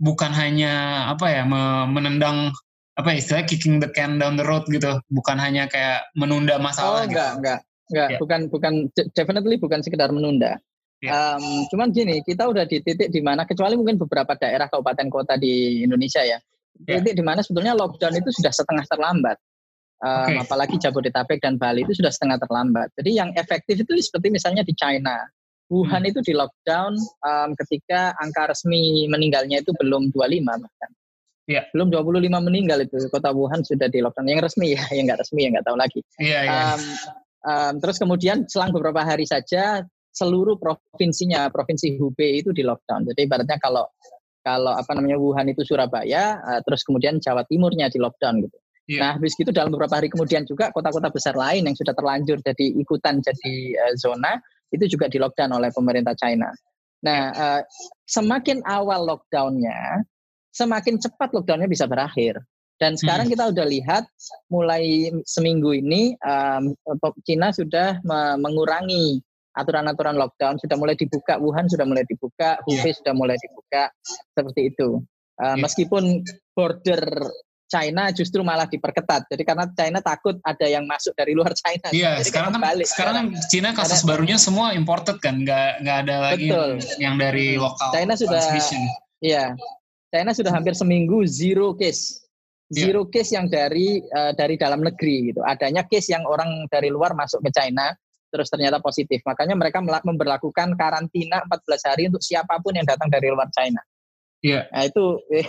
[0.00, 1.42] bukan hanya apa ya
[1.84, 2.54] menendang
[2.98, 7.04] apa ya, istilah kicking the can down the road gitu bukan hanya kayak menunda masalah
[7.04, 7.38] oh, enggak gitu.
[7.38, 7.58] enggak
[7.92, 8.18] enggak yeah.
[8.18, 8.74] bukan bukan
[9.12, 10.56] definitely bukan sekedar menunda
[10.98, 11.38] Yeah.
[11.38, 15.38] Um, cuman gini, kita udah di titik di mana kecuali mungkin beberapa daerah kabupaten kota
[15.38, 16.42] di Indonesia ya,
[16.82, 16.98] yeah.
[16.98, 19.38] titik di mana sebetulnya lockdown itu sudah setengah terlambat.
[19.98, 20.38] Um, okay.
[20.42, 22.94] Apalagi Jabodetabek dan Bali itu sudah setengah terlambat.
[22.98, 25.26] Jadi yang efektif itu seperti misalnya di China,
[25.68, 26.10] Wuhan hmm.
[26.10, 30.90] itu di lockdown um, ketika angka resmi meninggalnya itu belum 25 bahkan.
[31.48, 31.64] Yeah.
[31.72, 34.26] Belum 25 meninggal itu kota Wuhan sudah di lockdown.
[34.30, 36.00] Yang resmi ya, yang nggak resmi ya nggak tahu lagi.
[36.18, 36.58] Yeah, yeah.
[36.74, 36.82] Um,
[37.46, 39.82] um, terus kemudian selang beberapa hari saja
[40.18, 43.06] seluruh provinsinya, provinsi Hubei itu di lockdown.
[43.14, 43.86] Jadi ibaratnya kalau
[44.42, 48.58] kalau apa namanya Wuhan itu Surabaya, uh, terus kemudian Jawa Timurnya di lockdown gitu.
[48.88, 49.04] Yeah.
[49.04, 52.66] Nah, habis itu dalam beberapa hari kemudian juga kota-kota besar lain yang sudah terlanjur jadi
[52.80, 54.40] ikutan jadi uh, zona,
[54.72, 56.48] itu juga di lockdown oleh pemerintah China.
[57.04, 57.60] Nah, uh,
[58.08, 60.02] semakin awal lockdownnya,
[60.50, 62.40] semakin cepat lockdownnya bisa berakhir.
[62.78, 63.34] Dan sekarang hmm.
[63.34, 64.04] kita udah lihat
[64.54, 66.78] mulai seminggu ini um,
[67.26, 67.98] Cina sudah
[68.38, 69.18] mengurangi
[69.58, 72.94] aturan-aturan lockdown, sudah mulai dibuka, Wuhan sudah mulai dibuka, Hubei yeah.
[72.94, 73.90] sudah mulai dibuka,
[74.32, 75.02] seperti itu.
[75.38, 75.58] Uh.
[75.58, 76.22] Meskipun
[76.54, 77.02] border
[77.68, 79.28] China justru malah diperketat.
[79.28, 81.92] Jadi karena China takut ada yang masuk dari luar China.
[81.92, 82.86] Iya, Jadi sekarang kan balik.
[82.88, 86.72] sekarang kan China kasus karena, barunya semua imported kan, nggak nggak ada lagi betul.
[86.96, 87.92] yang, dari lokal.
[87.92, 88.40] China sudah
[89.20, 89.44] Iya.
[90.08, 92.24] China sudah hampir seminggu zero case.
[92.72, 92.88] Iya.
[92.88, 93.12] Zero yeah.
[93.12, 95.44] case yang dari uh, dari dalam negeri gitu.
[95.44, 97.92] Adanya case yang orang dari luar masuk ke China
[98.28, 99.24] terus ternyata positif.
[99.24, 103.80] Makanya mereka memperlakukan karantina 14 hari untuk siapa pun yang datang dari luar China.
[104.44, 104.70] Iya.
[104.70, 105.04] Nah, itu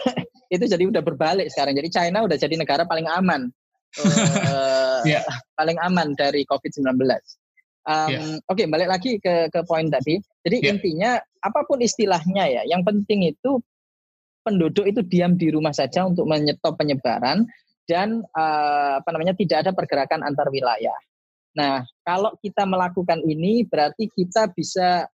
[0.56, 1.78] itu jadi udah berbalik sekarang.
[1.78, 3.52] Jadi China udah jadi negara paling aman.
[4.00, 5.26] uh, yeah.
[5.58, 6.90] paling aman dari COVID-19.
[7.90, 8.22] Um, yeah.
[8.50, 10.22] Oke, okay, balik lagi ke ke poin tadi.
[10.46, 10.72] Jadi yeah.
[10.74, 11.12] intinya
[11.42, 13.62] apa pun istilahnya ya, yang penting itu
[14.46, 17.46] penduduk itu diam di rumah saja untuk menyetop penyebaran
[17.90, 20.96] dan uh, apa namanya tidak ada pergerakan antar wilayah.
[21.58, 25.10] Nah, kalau kita melakukan ini berarti kita bisa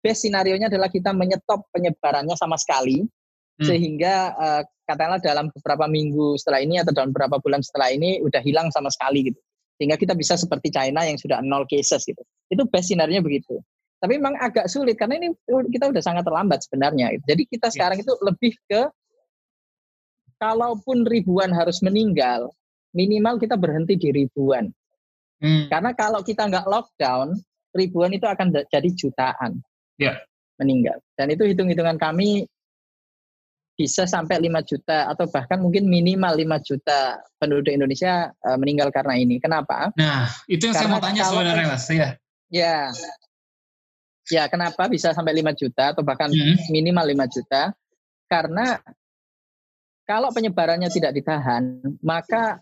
[0.00, 3.64] best scenario-nya adalah kita menyetop penyebarannya sama sekali hmm.
[3.64, 8.40] sehingga uh, katakanlah dalam beberapa minggu setelah ini atau dalam beberapa bulan setelah ini udah
[8.44, 9.40] hilang sama sekali gitu.
[9.80, 12.20] Sehingga kita bisa seperti China yang sudah nol cases gitu.
[12.52, 13.60] Itu best sinarnya begitu.
[14.00, 17.24] Tapi memang agak sulit karena ini kita udah sangat terlambat sebenarnya gitu.
[17.36, 18.88] jadi kita sekarang itu lebih ke
[20.40, 22.48] kalaupun ribuan harus meninggal
[22.96, 24.72] minimal kita berhenti di ribuan
[25.40, 25.72] hmm.
[25.72, 27.36] karena kalau kita nggak lockdown
[27.74, 29.60] ribuan itu akan jadi jutaan
[29.98, 30.20] yeah.
[30.60, 32.46] meninggal dan itu hitung-hitungan kami
[33.80, 39.16] bisa sampai 5 juta atau bahkan mungkin minimal 5 juta penduduk Indonesia uh, meninggal karena
[39.16, 39.40] ini.
[39.40, 39.88] Kenapa?
[39.96, 41.88] Nah, itu yang karena saya mau tanya sebenarnya Mas.
[41.88, 42.08] Ya.
[42.52, 42.78] Ya.
[44.28, 46.68] Ya, kenapa bisa sampai 5 juta atau bahkan hmm.
[46.68, 47.72] minimal 5 juta?
[48.28, 48.76] Karena
[50.04, 52.60] kalau penyebarannya tidak ditahan, maka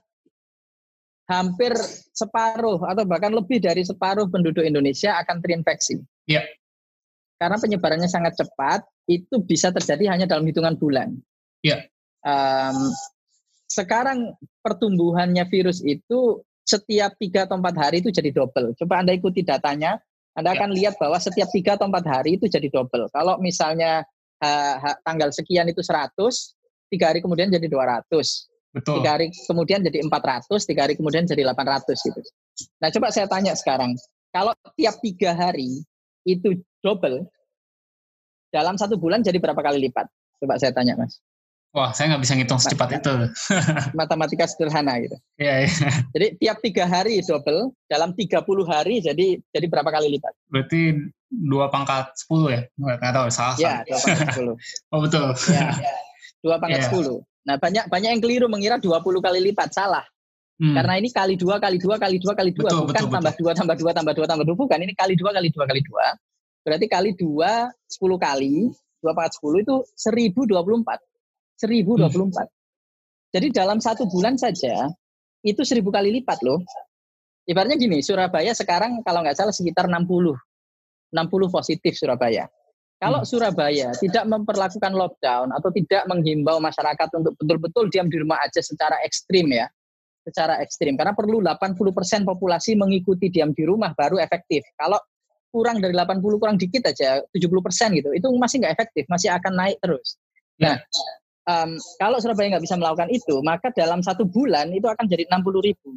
[1.28, 1.76] hampir
[2.16, 6.00] separuh atau bahkan lebih dari separuh penduduk Indonesia akan terinfeksi.
[6.24, 6.42] Iya.
[7.38, 11.14] Karena penyebarannya sangat cepat, itu bisa terjadi hanya dalam hitungan bulan.
[11.62, 11.86] Ya.
[12.24, 12.90] Um,
[13.68, 18.74] sekarang pertumbuhannya virus itu setiap tiga atau empat hari itu jadi double.
[18.74, 20.00] Coba anda ikuti datanya,
[20.34, 20.56] anda ya.
[20.58, 23.12] akan lihat bahwa setiap tiga atau empat hari itu jadi double.
[23.12, 24.02] Kalau misalnya
[24.42, 26.12] ha, tanggal sekian itu 100,
[26.88, 28.47] tiga hari kemudian jadi 200.
[28.72, 29.00] Betul.
[29.00, 32.20] Tiga hari kemudian jadi 400, tiga hari kemudian jadi 800 gitu.
[32.85, 33.96] Nah coba saya tanya sekarang,
[34.28, 35.83] kalau tiap tiga hari
[36.28, 37.24] itu double,
[38.52, 40.09] dalam satu bulan jadi berapa kali lipat?
[40.38, 41.20] Coba saya tanya, Mas.
[41.76, 43.12] Wah, saya nggak bisa ngitung secepat itu.
[43.92, 45.16] Matematika sederhana gitu.
[45.37, 45.88] Iya, iya.
[46.16, 50.33] Jadi tiap tiga hari double, dalam 30 hari jadi jadi berapa kali lipat?
[50.48, 50.96] Berarti
[51.28, 52.61] dua pangkat 10 ya?
[52.72, 53.57] Nggak tahu, salah.
[53.61, 54.48] Iya, dua pangkat 10.
[54.96, 55.28] oh, betul.
[55.52, 55.68] Ya,
[56.40, 57.20] dua pangkat yeah.
[57.20, 57.27] 10.
[57.46, 60.05] Nah, banyak banyak yang keliru mengira 20 kali lipat, salah.
[60.59, 60.74] Hmm.
[60.74, 63.42] Karena ini kali dua, kali dua, kali dua, kali dua, bukan betul, tambah betul.
[63.46, 64.79] dua, tambah dua, tambah dua, tambah dua, bukan.
[64.83, 66.07] Ini kali dua, kali dua, kali dua.
[66.66, 68.66] Berarti kali dua, sepuluh kali,
[68.98, 70.98] dua pangkat sepuluh itu seribu dua puluh empat.
[71.55, 72.51] Seribu dua puluh empat.
[73.31, 74.90] Jadi dalam satu bulan saja,
[75.46, 76.59] itu seribu kali lipat loh.
[77.46, 80.37] Ibaratnya gini, Surabaya sekarang kalau nggak salah sekitar 60.
[81.09, 82.44] 60 positif Surabaya.
[82.98, 83.28] Kalau hmm.
[83.30, 88.98] Surabaya tidak memperlakukan lockdown atau tidak menghimbau masyarakat untuk betul-betul diam di rumah aja secara
[89.06, 89.70] ekstrim ya,
[90.26, 94.66] secara ekstrim karena perlu 80% populasi mengikuti diam di rumah baru efektif.
[94.74, 94.98] Kalau
[95.48, 99.52] kurang dari 80 kurang dikit aja 70 persen gitu itu masih nggak efektif masih akan
[99.56, 100.20] naik terus
[100.61, 100.76] ya.
[100.76, 100.76] nah
[101.48, 105.68] um, kalau Surabaya nggak bisa melakukan itu maka dalam satu bulan itu akan jadi 60
[105.68, 105.90] ribu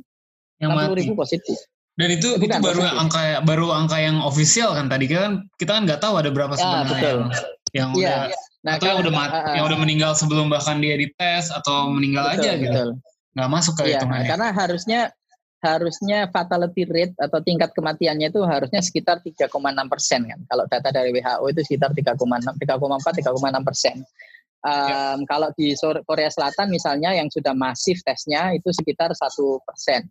[0.63, 1.59] yang 60 ribu positif
[1.99, 3.01] dan itu itu, itu baru positif.
[3.03, 6.59] angka baru angka yang ofisial kan tadi kan kita kan nggak tahu ada berapa ya,
[6.59, 7.29] sebenarnya ya, yang
[7.71, 7.91] yang ya.
[7.99, 8.19] udah
[8.63, 11.91] nah, atau kan, yang udah mati, uh, yang udah meninggal sebelum bahkan dia dites atau
[11.91, 12.83] meninggal betul, aja gitu
[13.31, 15.01] nggak masuk ke ya, hitungannya karena harusnya
[15.61, 19.53] harusnya fatality rate atau tingkat kematiannya itu harusnya sekitar 3,6
[19.85, 20.39] persen kan.
[20.49, 23.95] Kalau data dari WHO itu sekitar 3,6, 3,4, 3,6 persen.
[24.61, 25.29] Um, ya.
[25.29, 30.09] Kalau di Korea Selatan misalnya yang sudah masif tesnya itu sekitar satu persen.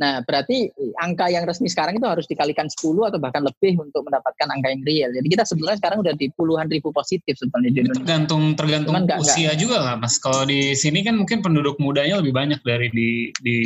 [0.00, 4.48] Nah, berarti angka yang resmi sekarang itu harus dikalikan 10 atau bahkan lebih untuk mendapatkan
[4.48, 5.10] angka yang real.
[5.12, 8.00] Jadi kita sebenarnya sekarang udah di puluhan ribu positif sebenarnya di Indonesia.
[8.00, 10.16] Tergantung tergantung Cuman usia gak, juga lah, Mas.
[10.16, 13.10] Kalau di sini kan mungkin penduduk mudanya lebih banyak dari di
[13.44, 13.58] di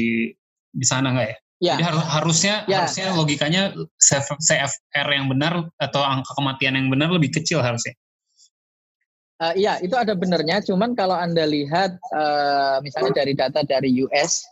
[0.76, 1.36] di sana nggak ya?
[1.56, 1.74] Ya.
[1.78, 2.84] Jadi har harusnya ya.
[2.84, 3.62] harusnya logikanya
[3.96, 7.96] CFR yang benar atau angka kematian yang benar lebih kecil harusnya.
[9.36, 10.64] Uh, iya, itu ada benernya.
[10.64, 14.44] Cuman kalau anda lihat uh, misalnya dari data dari US,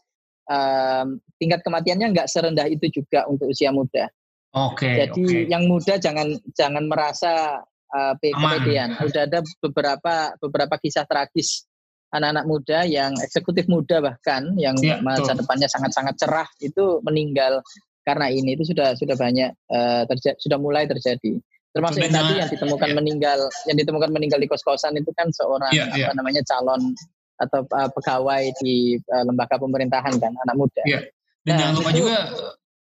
[0.49, 4.09] um, tingkat kematiannya nggak serendah itu juga untuk usia muda.
[4.55, 4.87] Oke.
[4.87, 5.51] Jadi oke.
[5.51, 8.63] yang muda jangan jangan merasa uh, pe- Aman.
[8.63, 8.89] kepedean.
[9.03, 11.67] Udah ada beberapa beberapa kisah tragis
[12.15, 15.43] anak-anak muda yang eksekutif muda bahkan yang Iya, masa betul.
[15.43, 17.59] depannya sangat-sangat cerah itu meninggal
[18.07, 21.43] karena ini itu sudah sudah banyak uh, terja- sudah mulai terjadi.
[21.75, 22.95] Termasuk yang tadi yang ditemukan iya.
[22.95, 26.07] meninggal yang ditemukan meninggal di kos-kosan itu kan seorang Iya, iya.
[26.07, 26.95] apa namanya calon
[27.35, 30.83] atau uh, pegawai di uh, lembaga pemerintahan kan anak muda.
[30.87, 31.01] Iya.
[31.45, 32.17] Dan Nah, jangan lupa itu- juga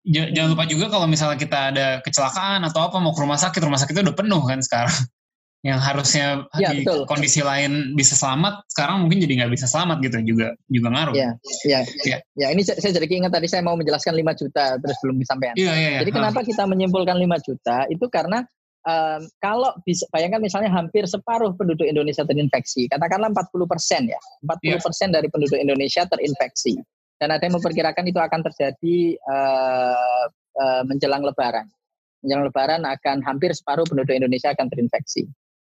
[0.04, 3.61] ja- jangan lupa juga kalau misalnya kita ada kecelakaan atau apa mau ke rumah sakit,
[3.64, 4.94] rumah sakitnya udah penuh kan sekarang.
[5.64, 6.26] Yang harusnya
[6.61, 7.09] Iya, di betul.
[7.09, 11.16] kondisi lain bisa selamat, sekarang mungkin jadi nggak bisa selamat gitu juga juga ngaruh.
[11.16, 11.30] Iya,
[11.64, 11.80] iya.
[12.04, 12.18] Iya.
[12.37, 15.57] Ya, ini saya jadi ingat tadi saya mau menjelaskan 5 juta terus belum disampaikan.
[15.57, 16.00] Iya, iya, iya.
[16.04, 17.88] Jadi kenapa kita menyimpulkan 5 juta?
[17.88, 18.44] Itu karena
[18.84, 24.84] em, kalau bisa bayangkan misalnya hampir separuh penduduk Indonesia terinfeksi, katakanlah 40 persen ya, 40
[24.84, 26.76] persen dari penduduk Indonesia terinfeksi.
[27.14, 30.26] Dan ada yang memperkirakan itu akan terjadi eh,
[30.60, 31.66] eh, menjelang Lebaran.
[32.20, 35.24] Menjelang Lebaran akan hampir separuh penduduk Indonesia akan terinfeksi.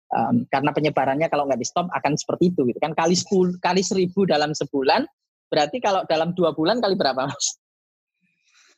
[0.08, 3.84] Em, karena penyebarannya kalau nggak di stop akan seperti itu gitu kan kali 10 kali
[3.84, 5.04] 1000 dalam sebulan
[5.52, 7.60] berarti kalau dalam dua bulan kali berapa mas?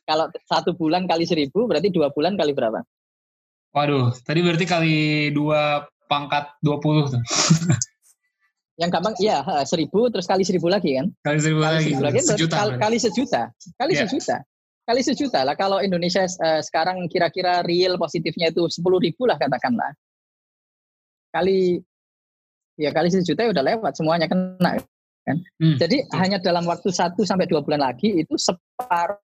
[0.03, 2.83] Kalau satu bulan kali 1000 berarti dua bulan kali berapa?
[3.71, 4.95] Waduh, tadi berarti kali
[5.31, 7.21] dua pangkat 20 tuh.
[8.81, 11.07] Yang gampang iya 1000 terus kali 1000 lagi kan?
[11.21, 11.91] Kali seribu Kali lagi.
[11.93, 12.55] 1000 lagi Sejuta.
[12.57, 13.41] kali, kali sejuta.
[13.77, 14.01] Kali Iya.
[14.09, 14.37] sejuta.
[14.81, 19.93] Kali sejuta lah kalau Indonesia eh, sekarang kira-kira real positifnya itu 10.000 ribu lah katakanlah.
[21.31, 21.77] Kali
[22.75, 24.81] ya kali sejuta ya udah lewat semuanya kena.
[25.61, 26.17] Hmm, Jadi betul.
[26.17, 29.21] hanya dalam waktu 1 sampai 2 bulan lagi itu separuh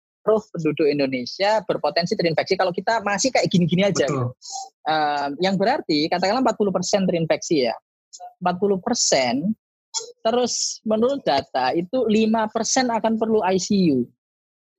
[0.51, 4.07] penduduk Indonesia berpotensi terinfeksi kalau kita masih kayak gini-gini aja.
[4.07, 4.35] Betul.
[4.87, 7.75] Um, yang berarti katakanlah 40% terinfeksi ya.
[8.43, 9.55] 40%
[10.21, 12.51] terus menurut data itu 5%
[12.91, 14.05] akan perlu ICU.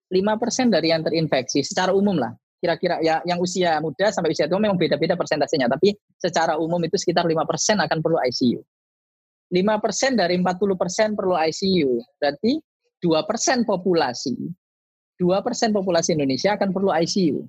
[0.09, 2.33] 5% dari yang terinfeksi secara umum lah.
[2.59, 6.99] Kira-kira ya yang usia muda sampai usia tua memang beda-beda persentasenya, tapi secara umum itu
[6.99, 7.39] sekitar 5%
[7.87, 8.61] akan perlu ICU.
[9.49, 11.93] 5% dari 40% perlu ICU.
[12.19, 12.53] Berarti
[12.99, 14.35] 2% populasi
[15.19, 17.43] 2% populasi Indonesia akan perlu ICU.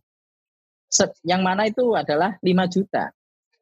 [0.90, 3.14] Se- Yang mana itu adalah 5 juta.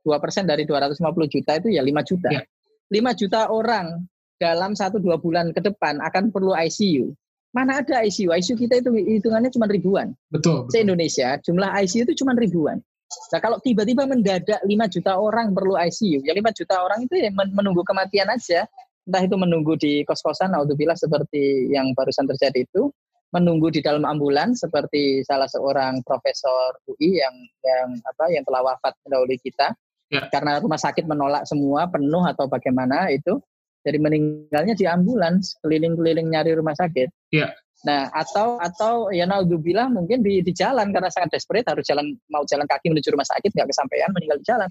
[0.07, 0.95] 2% dari 250
[1.27, 2.29] juta itu ya 5 juta.
[2.31, 2.41] Ya.
[2.87, 4.07] 5 juta orang
[4.39, 7.11] dalam 1-2 bulan ke depan akan perlu ICU.
[7.51, 8.31] Mana ada ICU?
[8.31, 10.15] ICU kita itu hitungannya cuma ribuan.
[10.31, 10.63] Betul.
[10.63, 10.71] betul.
[10.71, 12.79] Se-Indonesia jumlah ICU itu cuma ribuan.
[13.07, 17.27] Nah kalau tiba-tiba mendadak 5 juta orang perlu ICU, ya 5 juta orang itu ya
[17.35, 18.63] men- menunggu kematian aja.
[19.07, 22.91] Entah itu menunggu di kos-kosan, naudzubillah seperti yang barusan terjadi itu,
[23.35, 28.93] menunggu di dalam ambulans seperti salah seorang profesor UI yang yang apa yang telah wafat
[29.07, 29.75] mendahului kita
[30.07, 30.23] Ya.
[30.31, 33.43] karena rumah sakit menolak semua penuh atau bagaimana itu
[33.83, 37.11] jadi meninggalnya di ambulans keliling-keliling nyari rumah sakit.
[37.35, 37.51] Ya.
[37.83, 42.39] Nah atau atau ya naudzubillah mungkin di di jalan karena sangat desperate harus jalan mau
[42.47, 44.69] jalan kaki menuju rumah sakit nggak kesampaian meninggal di jalan.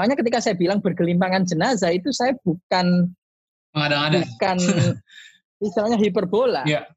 [0.00, 3.12] Makanya ketika saya bilang bergelimpangan jenazah itu saya bukan
[3.76, 4.24] Mengada-ngada.
[4.24, 4.56] bukan
[5.68, 6.64] istilahnya hiperbola.
[6.64, 6.88] Iya.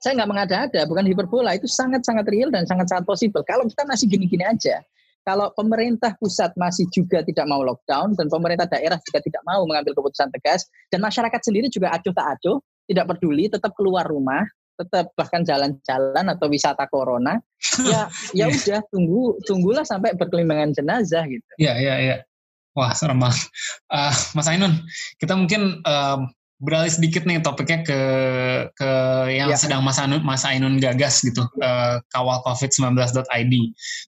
[0.00, 1.52] Saya nggak mengada-ada, bukan hiperbola.
[1.60, 3.44] Itu sangat-sangat real dan sangat-sangat possible.
[3.44, 4.80] Kalau kita masih gini-gini aja,
[5.20, 9.92] kalau pemerintah pusat masih juga tidak mau lockdown dan pemerintah daerah juga tidak mau mengambil
[9.92, 12.56] keputusan tegas dan masyarakat sendiri juga acuh tak acuh,
[12.88, 14.40] tidak peduli, tetap keluar rumah,
[14.80, 17.36] tetap bahkan jalan-jalan atau wisata corona,
[17.92, 18.56] ya ya Iya.
[18.56, 21.44] udah tunggu tunggulah sampai berkelimbangan jenazah gitu.
[21.60, 22.16] Iya, iya, iya.
[22.72, 23.44] Wah, serem banget.
[23.92, 24.72] Ah, Mas Ainun,
[25.20, 26.20] kita mungkin em,
[26.60, 28.00] beralih sedikit nih topiknya ke
[28.76, 28.90] ke
[29.32, 29.56] yang Ya.
[29.56, 33.54] sedang Mas Ainun, Mas Ainun gagas gitu, eh, kawal covid19.id.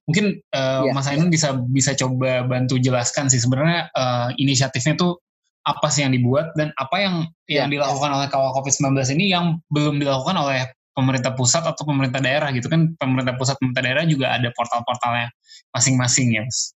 [0.05, 5.17] Mungkin eh, Ya, Mas Ainun bisa bisa coba bantu jelaskan sih sebenarnya eh, inisiatifnya tuh
[5.65, 7.15] apa sih yang dibuat dan apa yang
[7.49, 7.81] yang Ya.
[7.81, 12.69] dilakukan oleh kawal covid-19 ini yang belum dilakukan oleh pemerintah pusat atau pemerintah daerah gitu
[12.69, 15.33] kan pemerintah pusat pemerintah daerah juga ada portal-portalnya
[15.73, 16.77] masing-masing ya Mas.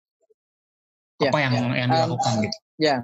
[1.19, 1.83] Ya, apa yang ya.
[1.83, 2.95] yang Um, dilakukan gitu Ya.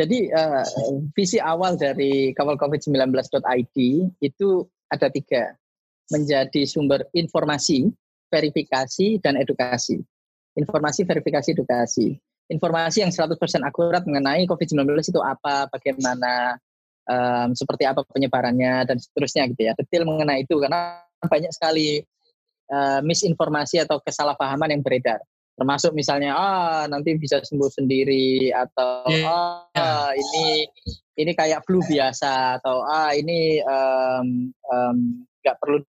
[0.00, 0.64] Jadi eh,
[1.12, 3.76] visi awal dari kawalcovid19.id
[4.24, 4.48] itu
[4.88, 5.52] ada tiga.
[6.08, 7.92] Menjadi sumber informasi,
[8.32, 10.00] verifikasi, dan edukasi.
[10.56, 12.16] Informasi, verifikasi, edukasi.
[12.50, 16.58] Informasi yang 100% akurat mengenai COVID-19 itu apa, bagaimana,
[17.06, 19.72] em, seperti apa penyebarannya, dan seterusnya gitu ya.
[19.78, 22.02] Detail mengenai itu, karena banyak sekali
[22.70, 25.22] eh, misinformasi atau kesalahpahaman yang beredar
[25.60, 29.28] termasuk misalnya ah nanti bisa sembuh sendiri atau Iya.
[29.76, 30.64] ah ini
[31.20, 34.96] ini kayak flu biasa atau ah ini em, em,
[35.44, 35.84] nggak perlu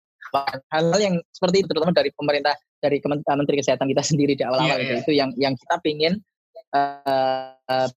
[0.75, 2.51] hal-hal yang seperti itu terutama dari pemerintah
[2.83, 4.91] dari eh, Menteri Kesehatan kita sendiri di awal-awal itu.
[4.91, 4.99] iya.
[4.99, 6.19] itu yang yang kita pingin
[6.75, 7.87] eh,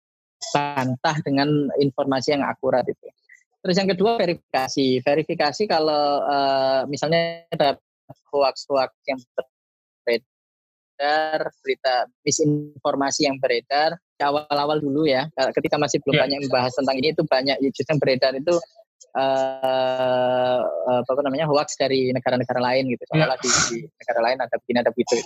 [0.54, 1.48] bantah dengan
[1.82, 3.08] informasi yang akurat itu.
[3.64, 5.02] Terus yang kedua verifikasi.
[5.02, 7.74] Verifikasi kalau eh, misalnya ada
[8.30, 9.18] hoax-hoax yang
[10.94, 13.98] beredar, berita misinformasi yang beredar.
[14.22, 15.26] Awal-awal dulu ya,
[15.58, 16.22] ketika masih belum yeah.
[16.24, 18.54] banyak membahas tentang ini itu banyak ya, justru yang beredar itu
[19.18, 20.60] uh,
[21.02, 23.02] apa namanya hoax dari negara-negara lain gitu.
[23.10, 23.42] Soalnya yeah.
[23.42, 25.16] di, di negara lain ada begini ada begitu.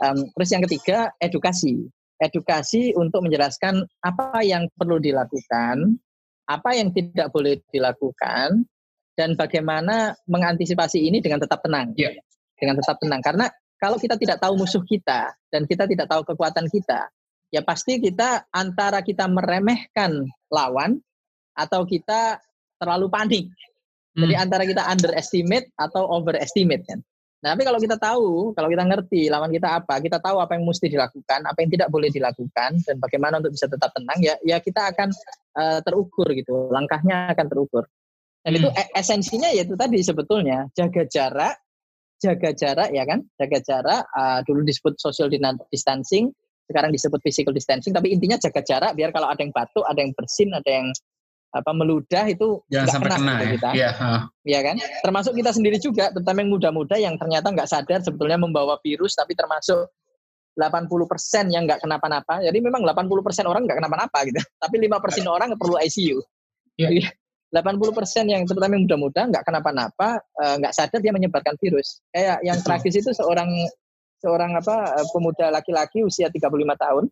[0.00, 1.84] Um, terus yang ketiga edukasi,
[2.22, 5.98] edukasi untuk menjelaskan apa yang perlu dilakukan,
[6.48, 8.64] apa yang tidak boleh dilakukan,
[9.18, 11.92] dan bagaimana mengantisipasi ini dengan tetap tenang.
[11.98, 12.16] Yeah.
[12.56, 13.20] Dengan tetap tenang.
[13.20, 17.12] Karena kalau kita tidak tahu musuh kita dan kita tidak tahu kekuatan kita,
[17.52, 20.98] ya pasti kita antara kita meremehkan lawan
[21.56, 22.40] atau kita
[22.76, 23.46] terlalu panik.
[24.16, 24.44] Jadi hmm.
[24.48, 27.00] antara kita underestimate atau overestimate kan.
[27.44, 30.64] Nah, tapi kalau kita tahu, kalau kita ngerti lawan kita apa, kita tahu apa yang
[30.64, 34.56] mesti dilakukan, apa yang tidak boleh dilakukan, dan bagaimana untuk bisa tetap tenang, ya, ya
[34.56, 35.12] kita akan
[35.52, 37.84] uh, terukur gitu, langkahnya akan terukur.
[38.40, 38.58] Dan hmm.
[38.64, 41.60] itu e-, esensinya yaitu tadi sebetulnya jaga jarak,
[42.26, 44.02] jaga jarak ya kan, jaga jarak.
[44.10, 45.30] Uh, dulu disebut social
[45.70, 46.34] distancing,
[46.66, 50.10] sekarang disebut physical distancing, tapi intinya jaga jarak biar kalau ada yang batuk, ada yang
[50.18, 50.90] bersin, ada yang
[51.54, 53.48] apa meludah itu jangan sampai kena, kena ya.
[53.54, 53.70] kita.
[53.72, 53.90] Iya,
[54.44, 54.76] ya kan?
[55.06, 59.32] Termasuk kita sendiri juga, terutama yang muda-muda yang ternyata nggak sadar sebetulnya membawa virus tapi
[59.32, 59.88] termasuk
[60.56, 62.40] 80% yang nggak kenapa-napa.
[62.40, 64.40] Jadi memang 80% orang nggak kenapa-napa gitu.
[64.40, 66.18] Tapi 5% orang perlu ICU.
[66.76, 67.12] Iya.
[67.56, 72.04] 80% yang terutama yang muda-muda nggak kenapa-napa, eh, nggak sadar dia menyebarkan virus.
[72.12, 73.48] Kayak yang tragis itu seorang
[74.20, 77.08] seorang apa eh, pemuda laki-laki usia 35 tahun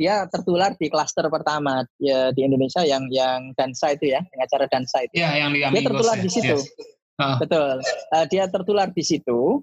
[0.00, 4.64] dia tertular di klaster pertama ya, di Indonesia yang yang dansa itu ya, yang acara
[4.66, 5.20] dansa itu.
[5.20, 6.22] Ya, yang di dia tertular ya.
[6.24, 6.56] di situ.
[6.58, 6.66] Yes.
[7.20, 7.36] Uh.
[7.38, 7.72] Betul.
[8.10, 9.62] Uh, dia tertular di situ.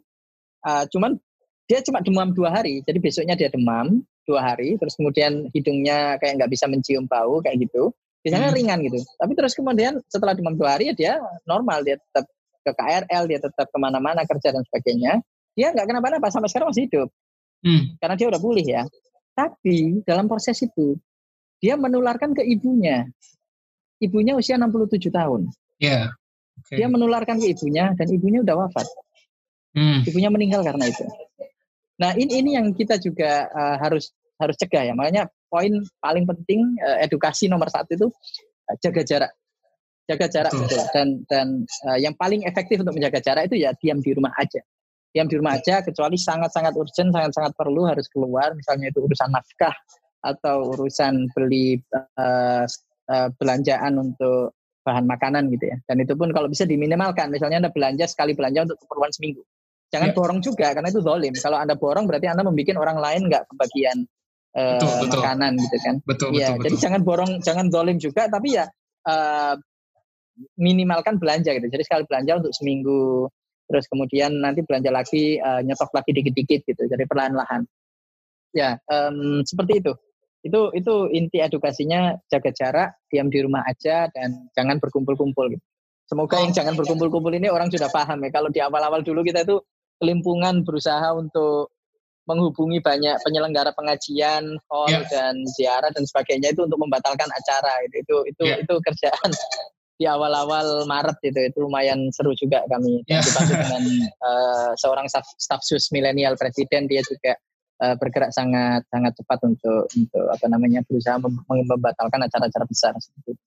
[0.64, 1.18] Uh, cuman
[1.66, 6.42] dia cuma demam dua hari, jadi besoknya dia demam dua hari, terus kemudian hidungnya kayak
[6.42, 7.94] nggak bisa mencium bau kayak gitu.
[8.20, 8.58] Biasanya hmm.
[8.58, 9.00] ringan gitu.
[9.16, 11.14] Tapi terus kemudian setelah demam dua hari ya dia
[11.48, 12.28] normal, dia tetap
[12.68, 15.24] ke KRL, dia tetap ke mana-mana kerja dan sebagainya.
[15.56, 17.10] Dia nggak kenapa-napa sampai sekarang masih hidup.
[17.64, 17.96] Hmm.
[18.00, 18.84] Karena dia udah pulih ya.
[19.36, 21.00] Tapi dalam proses itu
[21.64, 23.08] dia menularkan ke ibunya.
[24.00, 25.52] Ibunya usia 67 tahun.
[25.80, 26.12] Iya.
[26.12, 26.60] Yeah.
[26.60, 26.76] Okay.
[26.84, 28.88] Dia menularkan ke ibunya dan ibunya udah wafat.
[29.76, 30.04] Hmm.
[30.04, 31.08] Ibunya meninggal karena itu.
[32.00, 34.94] Nah ini ini yang kita juga uh, harus harus cegah ya.
[34.96, 38.08] Makanya poin paling penting uh, edukasi nomor satu itu
[38.70, 39.32] uh, jaga jarak.
[40.10, 40.82] Jaga jarak betul.
[40.94, 41.48] Dan dan
[41.90, 44.62] uh, yang paling efektif untuk menjaga jarak itu ya diam di rumah aja
[45.10, 49.74] diam di rumah aja kecuali sangat-sangat urgent, sangat-sangat perlu harus keluar, misalnya itu urusan nafkah
[50.22, 52.66] atau urusan beli uh,
[53.10, 54.54] uh, belanjaan untuk
[54.86, 55.78] bahan makanan gitu ya.
[55.90, 59.42] Dan itu pun kalau bisa diminimalkan, misalnya Anda belanja sekali belanja untuk keperluan seminggu.
[59.90, 60.16] Jangan ya.
[60.16, 61.34] borong juga karena itu zolim.
[61.34, 64.06] Kalau Anda borong berarti Anda membuat orang lain nggak kebagian
[64.56, 65.20] uh, betul, betul.
[65.22, 65.96] makanan gitu kan.
[66.06, 66.84] Betul, ya, betul, jadi betul.
[66.86, 68.66] jangan borong, jangan zolim juga tapi ya
[69.10, 69.56] uh,
[70.56, 71.68] minimalkan belanja gitu.
[71.68, 73.28] Jadi sekali belanja untuk seminggu
[73.70, 77.70] terus kemudian nanti belanja lagi uh, nyetok lagi dikit-dikit gitu jadi perlahan-lahan
[78.50, 79.94] ya um, seperti itu
[80.42, 85.62] itu itu inti edukasinya jaga jarak diam di rumah aja dan jangan berkumpul-kumpul gitu.
[86.10, 89.62] semoga yang jangan berkumpul-kumpul ini orang sudah paham ya kalau di awal-awal dulu kita itu
[90.02, 91.70] kelimpungan berusaha untuk
[92.30, 95.02] menghubungi banyak penyelenggara pengajian, hall yeah.
[95.10, 98.62] dan ziarah dan sebagainya itu untuk membatalkan acara itu itu itu, yeah.
[98.62, 99.30] itu kerjaan
[100.00, 103.20] di awal-awal Maret itu itu lumayan seru juga kami yeah.
[103.20, 103.84] dibantu dengan
[104.24, 107.36] uh, seorang staf, staf sus milenial presiden dia juga
[107.80, 112.94] uh, bergerak sangat sangat cepat untuk untuk apa namanya berusaha membatalkan acara-acara besar.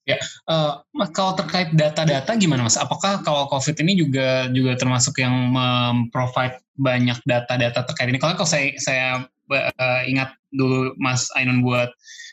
[0.09, 0.19] Ya,
[0.49, 2.81] uh, mas kalau terkait data-data gimana mas?
[2.81, 8.19] Apakah kalau COVID ini juga juga termasuk yang memprovide banyak data-data terkait ini?
[8.19, 9.07] Kalau kalau saya saya
[9.53, 11.93] uh, ingat dulu Mas Ainun buat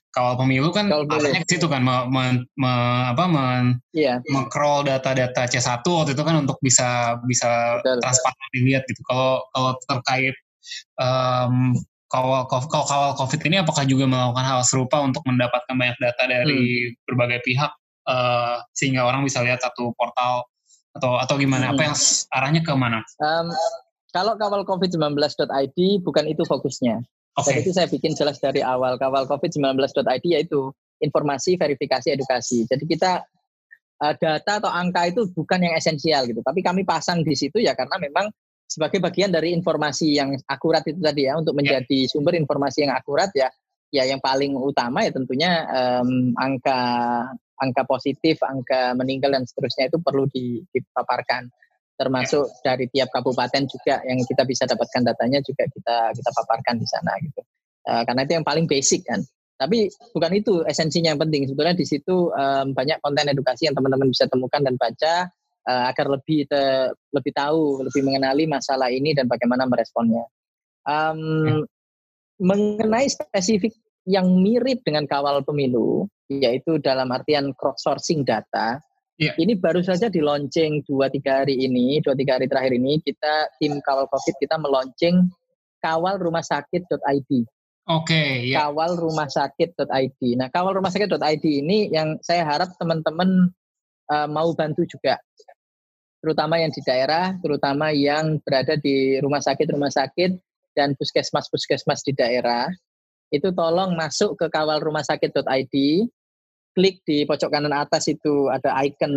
[0.10, 2.24] kawal pemilu kan arahnya ke situ kan me, me,
[2.58, 2.74] me,
[3.14, 4.18] apa men, yeah.
[4.34, 9.02] mengcrawl data-data C1 waktu itu kan untuk bisa bisa transparan dilihat gitu.
[9.06, 10.34] Kalau kalau terkait
[11.00, 11.74] um,
[12.10, 16.90] kawal, kawal, kawal COVID ini apakah juga melakukan hal serupa untuk mendapatkan banyak data dari
[16.90, 17.06] hmm.
[17.06, 17.72] berbagai pihak
[18.10, 20.50] uh, sehingga orang bisa lihat satu portal
[20.98, 21.70] atau atau gimana?
[21.70, 21.74] Hmm.
[21.78, 21.96] Apa yang
[22.34, 23.00] arahnya ke mana?
[23.22, 23.54] Um,
[24.10, 27.06] kalau kawal covid19.id bukan itu fokusnya.
[27.38, 27.46] Okay.
[27.46, 32.66] Dan itu saya bikin jelas dari awal kawal covid19.id yaitu informasi, verifikasi, edukasi.
[32.68, 33.24] Jadi kita
[34.02, 37.78] uh, data atau angka itu bukan yang esensial gitu, tapi kami pasang di situ ya
[37.78, 38.28] karena memang
[38.70, 41.60] sebagai bagian dari informasi yang akurat itu tadi ya untuk ya.
[41.60, 43.50] menjadi sumber informasi yang akurat ya.
[43.90, 46.78] Ya yang paling utama ya tentunya um, angka
[47.58, 50.30] angka positif, angka meninggal dan seterusnya itu perlu
[50.70, 51.50] dipaparkan.
[51.98, 56.86] Termasuk dari tiap kabupaten juga yang kita bisa dapatkan datanya juga kita kita paparkan di
[56.86, 57.42] sana gitu.
[57.90, 59.26] Uh, karena itu yang paling basic kan.
[59.58, 61.50] Tapi bukan itu esensinya yang penting.
[61.50, 65.34] Sebetulnya di situ um, banyak konten edukasi yang teman-teman bisa temukan dan baca
[65.68, 70.24] uh, agar lebih te, lebih tahu lebih mengenali masalah ini dan bagaimana meresponnya
[70.88, 71.70] Um,
[72.40, 73.76] mengenai spesifik
[74.08, 78.80] yang mirip dengan kawal pemilu, yaitu dalam artian crowdsourcing data,
[79.20, 79.36] yeah.
[79.38, 83.54] ini baru saja di launching dua tiga hari ini, dua tiga hari terakhir ini kita
[83.60, 85.30] tim kawal covid kita meluncing
[85.84, 87.32] kawal rumah sakit.id.
[87.90, 88.70] Oke, okay, ya.
[88.70, 90.22] Kawal rumah sakit.id.
[90.38, 93.50] Nah, kawal rumah sakit.id ini yang saya harap teman-teman
[94.10, 95.22] uh, mau bantu juga.
[96.20, 100.36] Terutama yang di daerah, terutama yang berada di rumah sakit-rumah sakit
[100.76, 102.68] dan puskesmas-puskesmas di daerah.
[103.32, 105.76] Itu tolong masuk ke kawal rumah sakit.id,
[106.76, 109.14] klik di pojok kanan atas itu ada icon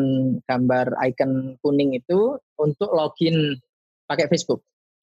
[0.47, 3.57] gambar icon kuning itu untuk login
[4.07, 4.62] pakai Facebook.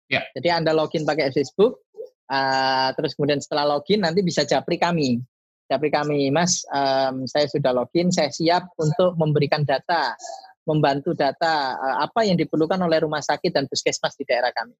[0.09, 0.25] Ya.
[0.33, 1.83] Jadi Anda login pakai Facebook,
[2.31, 5.21] uh, terus kemudian setelah login nanti bisa japri kami.
[5.69, 10.17] Japri kami, Mas, um, saya sudah login, saya siap untuk memberikan data,
[10.65, 14.73] membantu data uh, apa yang diperlukan oleh rumah sakit dan puskesmas di daerah kami.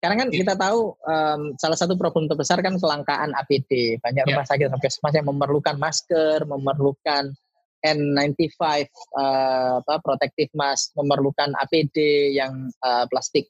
[0.00, 4.00] Karena kan kita tahu um, salah satu problem terbesar kan kelangkaan APD.
[4.00, 4.32] Banyak yeah.
[4.32, 7.36] rumah sakit dan puskesmas yang memerlukan masker, memerlukan
[7.84, 13.48] N95 uh, eh, apa protective mask, memerlukan APD yang uh, plastik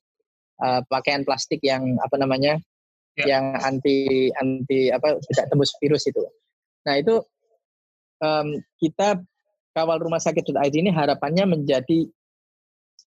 [0.59, 2.59] uh, pakaian plastik yang apa namanya
[3.18, 3.39] yeah.
[3.39, 6.23] yang anti anti apa tidak tembus virus itu.
[6.87, 7.20] Nah itu
[8.20, 8.49] um,
[8.81, 9.20] kita
[9.76, 12.09] kawal rumah sakit.id ini harapannya menjadi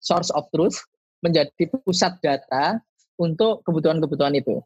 [0.02, 0.78] source of truth,
[1.22, 2.82] menjadi pusat data
[3.18, 4.58] untuk kebutuhan-kebutuhan itu.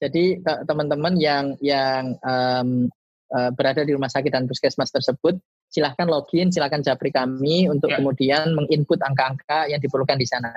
[0.00, 2.88] Jadi teman-teman yang yang um,
[3.36, 5.36] uh, berada di rumah sakit dan puskesmas tersebut,
[5.68, 8.00] silahkan login, silahkan japri kami untuk yeah.
[8.00, 10.56] kemudian menginput angka-angka yang diperlukan di sana.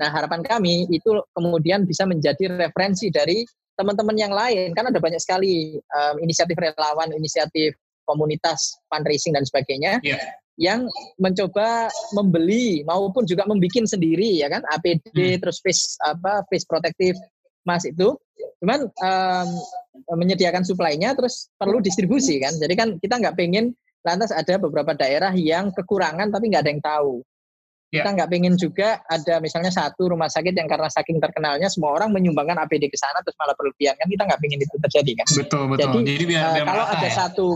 [0.00, 3.44] Nah, harapan kami itu kemudian bisa menjadi referensi dari
[3.78, 4.72] teman-teman yang lain.
[4.72, 7.74] Kan ada banyak sekali um, inisiatif relawan, inisiatif
[8.10, 10.18] komunitas fundraising dan sebagainya yeah.
[10.58, 10.90] yang
[11.22, 15.38] mencoba membeli maupun juga membuat sendiri ya kan APD hmm.
[15.38, 17.14] terus face apa face protective
[17.62, 18.18] mas itu
[18.58, 19.48] cuman um,
[20.18, 25.30] menyediakan suplainya terus perlu distribusi kan jadi kan kita nggak pengen lantas ada beberapa daerah
[25.36, 27.14] yang kekurangan tapi nggak ada yang tahu
[27.90, 28.06] Yeah.
[28.06, 32.14] Kita nggak pengen juga ada misalnya satu rumah sakit yang karena saking terkenalnya semua orang
[32.14, 35.26] menyumbangkan APD ke sana terus malah berlebihan kan kita nggak pengen itu terjadi kan.
[35.42, 35.90] Betul betul.
[35.98, 37.14] Jadi, Jadi biar, uh, biar kalau ada ya.
[37.18, 37.46] satu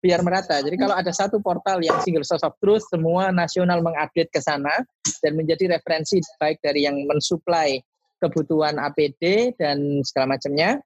[0.00, 0.56] biar merata.
[0.62, 4.72] Jadi kalau ada satu portal yang single source of truth, semua nasional mengupdate ke sana
[5.20, 7.82] dan menjadi referensi baik dari yang mensuplai
[8.16, 10.80] kebutuhan APD dan segala macamnya,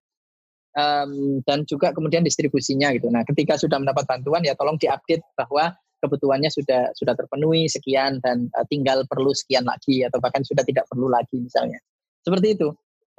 [0.75, 3.07] um, dan juga kemudian distribusinya gitu.
[3.11, 5.71] Nah, ketika sudah mendapat bantuan ya tolong diupdate bahwa
[6.01, 10.89] kebutuhannya sudah sudah terpenuhi sekian dan uh, tinggal perlu sekian lagi atau bahkan sudah tidak
[10.89, 11.79] perlu lagi misalnya.
[12.25, 12.69] Seperti itu.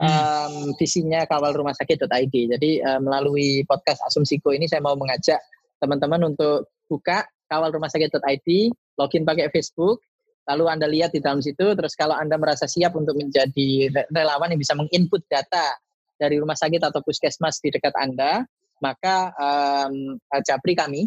[0.02, 2.34] Um, visinya kawal rumah sakit.id.
[2.34, 5.38] Jadi uh, melalui podcast Asumsiko ini saya mau mengajak
[5.78, 8.50] teman-teman untuk buka kawal rumah sakit.id,
[8.98, 10.02] login pakai Facebook,
[10.50, 14.62] lalu Anda lihat di dalam situ, terus kalau Anda merasa siap untuk menjadi relawan yang
[14.62, 15.78] bisa menginput data
[16.18, 18.42] dari rumah sakit atau puskesmas di dekat Anda,
[18.82, 21.06] maka um, japri kami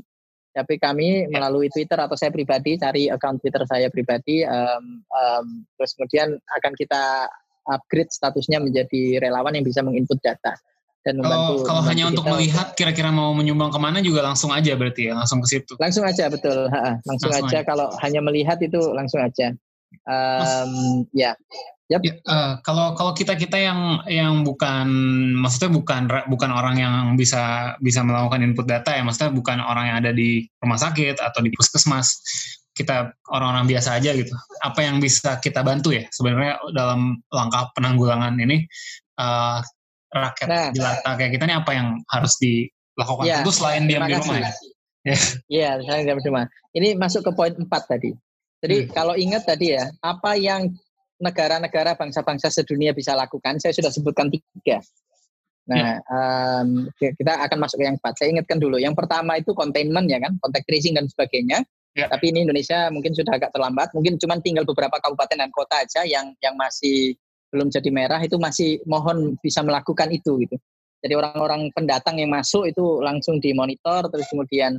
[0.55, 5.99] tapi kami melalui Twitter atau saya pribadi cari account Twitter saya pribadi, um, um, terus
[5.99, 7.27] kemudian akan kita
[7.67, 10.55] upgrade statusnya menjadi relawan yang bisa menginput data
[11.03, 11.67] dan membantu.
[11.67, 15.19] Kalau, kalau hanya untuk melihat kira-kira mau menyumbang ke mana juga langsung aja berarti ya
[15.19, 15.75] langsung ke situ.
[15.77, 17.59] Langsung aja betul, ha, langsung, langsung aja.
[17.61, 17.69] aja.
[17.69, 19.53] Kalau hanya melihat itu langsung aja.
[20.05, 21.39] Um, ya.
[21.93, 22.01] Yep.
[22.01, 24.89] Ya, uh, kalau kalau kita kita yang yang bukan
[25.37, 29.97] maksudnya bukan bukan orang yang bisa bisa melakukan input data ya maksudnya bukan orang yang
[30.01, 32.25] ada di rumah sakit atau di puskesmas
[32.73, 34.33] kita orang-orang biasa aja gitu
[34.65, 38.65] apa yang bisa kita bantu ya sebenarnya dalam langkah penanggulangan ini
[39.21, 39.61] uh,
[40.09, 44.17] rakyat nah, jelata kayak kita ini apa yang harus dilakukan ya, tentu selain diam di
[44.17, 44.53] rumah ya
[45.53, 46.49] Iya, saya diam di rumah.
[46.73, 48.17] Ini masuk ke poin empat tadi.
[48.65, 48.91] Jadi hmm.
[48.97, 50.73] kalau ingat tadi ya, apa yang
[51.21, 54.81] negara-negara bangsa-bangsa sedunia bisa lakukan, saya sudah sebutkan tiga.
[55.65, 58.21] Nah, um, kita akan masuk ke yang empat.
[58.21, 58.77] Saya ingatkan dulu.
[58.77, 61.65] Yang pertama itu containment ya kan, contact tracing dan sebagainya.
[61.95, 62.11] Ya.
[62.11, 63.95] Tapi ini Indonesia mungkin sudah agak terlambat.
[63.97, 67.17] Mungkin cuma tinggal beberapa kabupaten dan kota aja yang yang masih
[67.55, 70.59] belum jadi merah itu masih mohon bisa melakukan itu gitu.
[71.01, 74.75] Jadi orang-orang pendatang yang masuk itu langsung dimonitor terus kemudian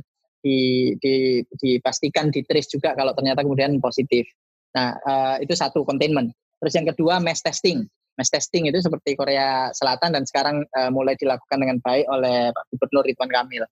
[0.46, 0.58] di,
[1.02, 4.30] di, dipastikan di trace juga kalau ternyata kemudian positif.
[4.78, 6.30] Nah, uh, itu satu containment.
[6.62, 7.82] Terus yang kedua mass testing.
[8.14, 12.64] Mass testing itu seperti Korea Selatan dan sekarang uh, mulai dilakukan dengan baik oleh Pak
[12.70, 13.64] Gubernur Ridwan Kamil.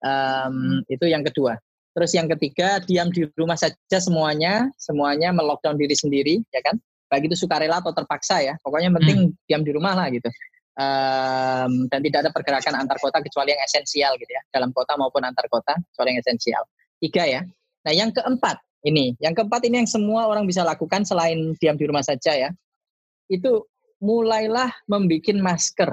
[0.00, 1.60] Um, itu yang kedua.
[1.94, 6.74] Terus yang ketiga diam di rumah saja semuanya, semuanya melockdown diri sendiri, ya kan?
[7.06, 8.58] Baik itu sukarela atau terpaksa ya.
[8.66, 9.36] Pokoknya penting hmm.
[9.46, 10.26] diam di rumah lah gitu.
[10.74, 15.22] Um, dan tidak ada pergerakan antar kota kecuali yang esensial gitu ya dalam kota maupun
[15.22, 16.66] antar kota kecuali yang esensial
[16.98, 17.46] tiga ya
[17.86, 19.16] nah yang keempat ini.
[19.18, 22.50] Yang keempat ini yang semua orang bisa lakukan selain diam di rumah saja ya.
[23.26, 23.66] Itu
[24.04, 25.90] mulailah membuat masker.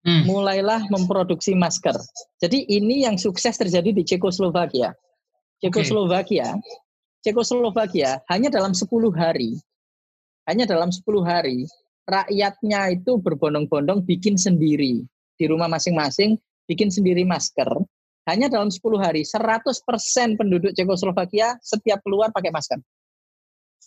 [0.00, 0.24] Hmm.
[0.24, 1.92] Mulailah memproduksi masker.
[2.40, 4.96] Jadi ini yang sukses terjadi di Cekoslovakia.
[5.60, 7.28] Cekoslovakia, okay.
[7.28, 9.60] Cekoslovakia hanya dalam 10 hari,
[10.48, 11.68] hanya dalam 10 hari,
[12.10, 15.06] rakyatnya itu berbondong-bondong bikin sendiri
[15.38, 16.36] di rumah masing-masing,
[16.66, 17.70] bikin sendiri masker.
[18.28, 22.78] Hanya dalam 10 hari, 100% penduduk Cekoslovakia setiap keluar pakai masker.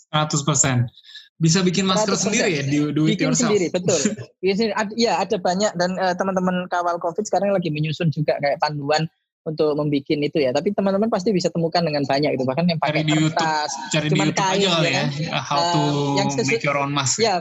[0.10, 0.90] 100%.
[1.38, 2.24] Bisa bikin masker 100%.
[2.30, 3.50] sendiri ya, do, do it bikin yourself.
[3.52, 4.00] sendiri, betul.
[4.96, 9.06] Iya, ada banyak dan uh, teman-teman kawal COVID sekarang lagi menyusun juga kayak panduan
[9.44, 10.56] untuk membuat itu ya.
[10.56, 12.44] Tapi teman-teman pasti bisa temukan dengan banyak itu.
[12.48, 14.96] Bahkan yang pakai cari di kertas, YouTube, cari cuman di YouTube kain, aja kali ya.
[14.96, 15.08] Kan?
[15.36, 17.16] How to uh, yang make your own mask.
[17.20, 17.36] Ya,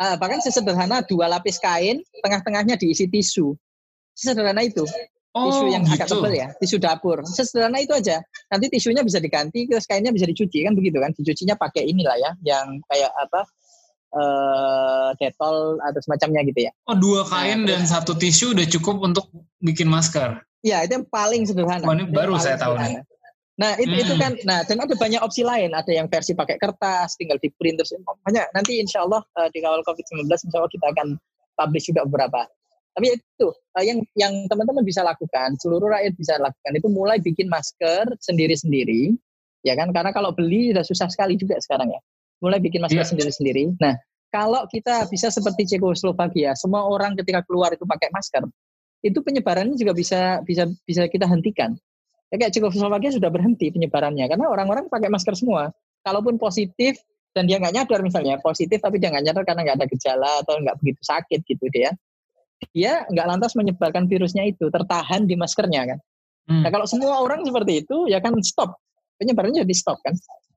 [0.00, 3.56] uh, bahkan sesederhana dua lapis kain, tengah-tengahnya diisi tisu.
[4.16, 4.84] Sesederhana itu.
[5.36, 6.00] Oh, tisu yang gitu.
[6.00, 7.20] agak tebal ya, tisu dapur.
[7.28, 8.24] Sesederhana itu aja.
[8.48, 11.12] Nanti tisunya bisa diganti, terus kainnya bisa dicuci kan begitu kan?
[11.12, 13.44] Dicucinya pakai inilah ya, yang kayak apa?
[14.16, 16.72] Uh, detol atau semacamnya gitu ya.
[16.88, 19.28] Oh dua nah, kain nah, dan satu tisu udah cukup untuk
[19.60, 20.40] bikin masker.
[20.64, 21.84] Iya itu yang paling sederhana.
[21.84, 23.04] Oh, ini baru saya tahu nih.
[23.56, 24.04] Nah itu hmm.
[24.04, 25.72] itu kan, nah dan ada banyak opsi lain.
[25.72, 28.44] Ada yang versi pakai kertas, tinggal di print terus banyak.
[28.52, 31.16] Nanti insya Allah uh, di kawal COVID-19 insya Allah kita akan
[31.56, 32.44] publish juga beberapa.
[32.96, 37.48] Tapi itu uh, yang yang teman-teman bisa lakukan, seluruh rakyat bisa lakukan itu mulai bikin
[37.48, 39.16] masker sendiri-sendiri,
[39.64, 39.88] ya kan?
[39.92, 42.00] Karena kalau beli sudah susah sekali juga sekarang ya.
[42.44, 43.08] Mulai bikin masker yeah.
[43.08, 43.72] sendiri-sendiri.
[43.80, 43.96] Nah,
[44.28, 48.44] kalau kita bisa seperti Cekoslovakia, semua orang ketika keluar itu pakai masker,
[49.00, 51.72] itu penyebarannya juga bisa bisa bisa kita hentikan.
[52.30, 55.70] Ya kayak Cekoslovakia sudah berhenti penyebarannya karena orang-orang pakai masker semua.
[56.02, 56.98] Kalaupun positif
[57.36, 60.56] dan dia nggak nyadar misalnya positif tapi dia nggak nyadar karena nggak ada gejala atau
[60.56, 61.92] nggak begitu sakit gitu dia
[62.72, 65.98] dia nggak lantas menyebarkan virusnya itu tertahan di maskernya kan.
[66.48, 66.62] Hmm.
[66.64, 68.80] Nah kalau semua orang seperti itu ya kan stop
[69.20, 70.16] penyebarannya jadi stop kan.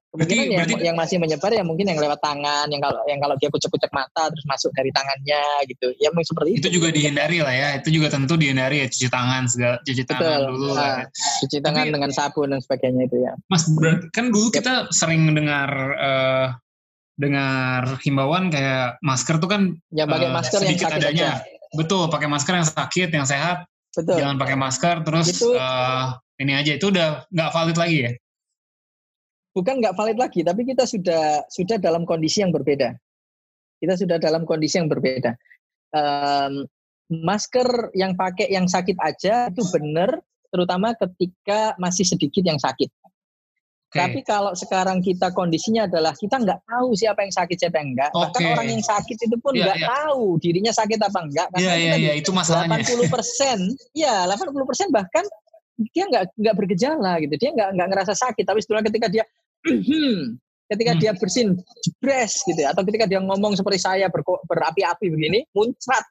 [0.10, 3.20] Kemungkinan berarti, yang, berarti, yang masih menyebar ya mungkin yang lewat tangan, yang kalau yang
[3.22, 5.94] kalau dia kucek-kucek mata terus masuk dari tangannya gitu.
[6.02, 6.60] Ya mungkin seperti itu.
[6.66, 7.70] Itu juga dihindari lah ya.
[7.78, 10.14] Itu juga tentu dihindari ya cuci tangan segala cuci Betul.
[10.18, 10.90] tangan dulu nah, lah.
[10.90, 11.06] Ya.
[11.46, 13.34] Cuci tangan Tapi, dengan sabun dan sebagainya itu ya.
[13.54, 14.56] Mas berarti kan dulu yep.
[14.58, 15.70] kita sering dengar
[16.02, 16.48] uh,
[17.22, 19.62] dengar himbauan kayak masker tuh kan
[19.94, 21.38] ya pakai uh, masker yang sakit adanya.
[21.38, 23.70] Aja Betul, pakai masker yang sakit, yang sehat.
[23.94, 24.18] Betul.
[24.18, 28.12] Jangan pakai masker terus itu, uh, ini aja itu udah nggak valid lagi ya?
[29.50, 32.94] Bukan nggak valid lagi, tapi kita sudah sudah dalam kondisi yang berbeda.
[33.80, 35.34] Kita sudah dalam kondisi yang berbeda.
[35.90, 36.70] Um,
[37.10, 40.22] masker yang pakai yang sakit aja itu benar,
[40.54, 42.94] terutama ketika masih sedikit yang sakit.
[43.90, 44.06] Okay.
[44.06, 48.14] Tapi kalau sekarang kita kondisinya adalah kita nggak tahu siapa yang sakit siapa yang enggak.
[48.14, 48.22] Okay.
[48.22, 49.98] Bahkan orang yang sakit itu pun iya, nggak yeah, yeah.
[50.06, 51.48] tahu dirinya sakit apa enggak.
[51.50, 52.86] Karena yeah, yeah, yeah, itu masalahnya.
[52.86, 53.58] 80 persen,
[53.98, 55.26] ya 80 persen bahkan
[55.96, 57.36] dia nggak nggak bergejala gitu.
[57.40, 58.44] Dia nggak nggak ngerasa sakit.
[58.44, 59.24] Tapi setelah ketika dia
[60.72, 65.48] ketika dia bersin jebres gitu ya, atau ketika dia ngomong seperti saya ber, berapi-api begini,
[65.56, 66.06] muncrat.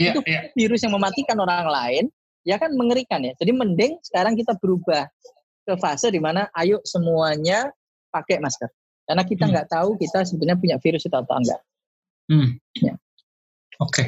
[0.00, 0.48] Yeah, itu yeah.
[0.56, 2.04] virus yang mematikan orang lain,
[2.48, 3.36] ya kan mengerikan ya.
[3.36, 5.04] Jadi mending sekarang kita berubah
[5.62, 7.68] ke fase di mana ayo semuanya
[8.08, 8.70] pakai masker.
[9.04, 9.52] Karena kita hmm.
[9.52, 9.74] nggak hmm.
[9.76, 11.60] tahu kita sebenarnya punya virus itu atau enggak.
[12.30, 12.48] Hmm.
[12.80, 12.94] Ya.
[13.82, 13.92] Oke.
[13.92, 14.06] Okay.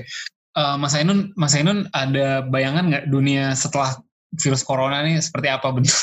[0.55, 3.99] Uh, eh, Mas Ainun, Mas Ainun ada bayangan nggak dunia setelah
[4.39, 5.95] virus corona ini seperti apa bentuk?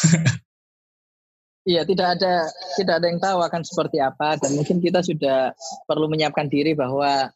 [1.61, 5.53] Iya, tidak ada tidak ada yang tahu akan seperti apa dan mungkin kita sudah
[5.85, 7.29] perlu menyiapkan diri bahwa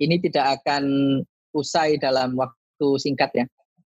[0.00, 0.84] ini tidak akan
[1.52, 3.44] usai dalam waktu singkat ya.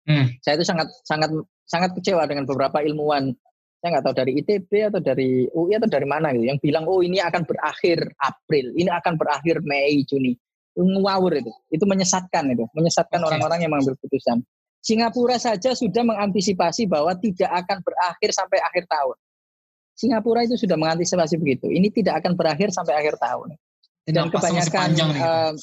[0.10, 0.34] Hmm.
[0.42, 1.30] Saya itu sangat sangat
[1.70, 3.30] sangat kecewa dengan beberapa ilmuwan
[3.84, 7.04] saya nggak tahu dari ITB atau dari UI atau dari mana gitu yang bilang oh
[7.04, 10.40] ini akan berakhir April ini akan berakhir Mei Juni
[10.80, 13.64] ngawur itu itu menyesatkan itu menyesatkan orang-orang okay.
[13.68, 14.40] yang mengambil putusan
[14.84, 19.16] Singapura saja sudah mengantisipasi bahwa tidak akan berakhir sampai akhir tahun.
[19.96, 21.72] Singapura itu sudah mengantisipasi begitu.
[21.72, 23.56] Ini tidak akan berakhir sampai akhir tahun.
[24.04, 25.56] Dan kebanyakan uh,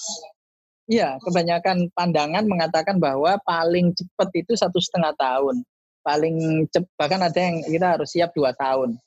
[0.91, 5.63] Iya, kebanyakan pandangan mengatakan bahwa paling cepat itu satu setengah tahun.
[6.03, 8.99] Paling cepat bahkan ada yang kita harus siap dua tahun.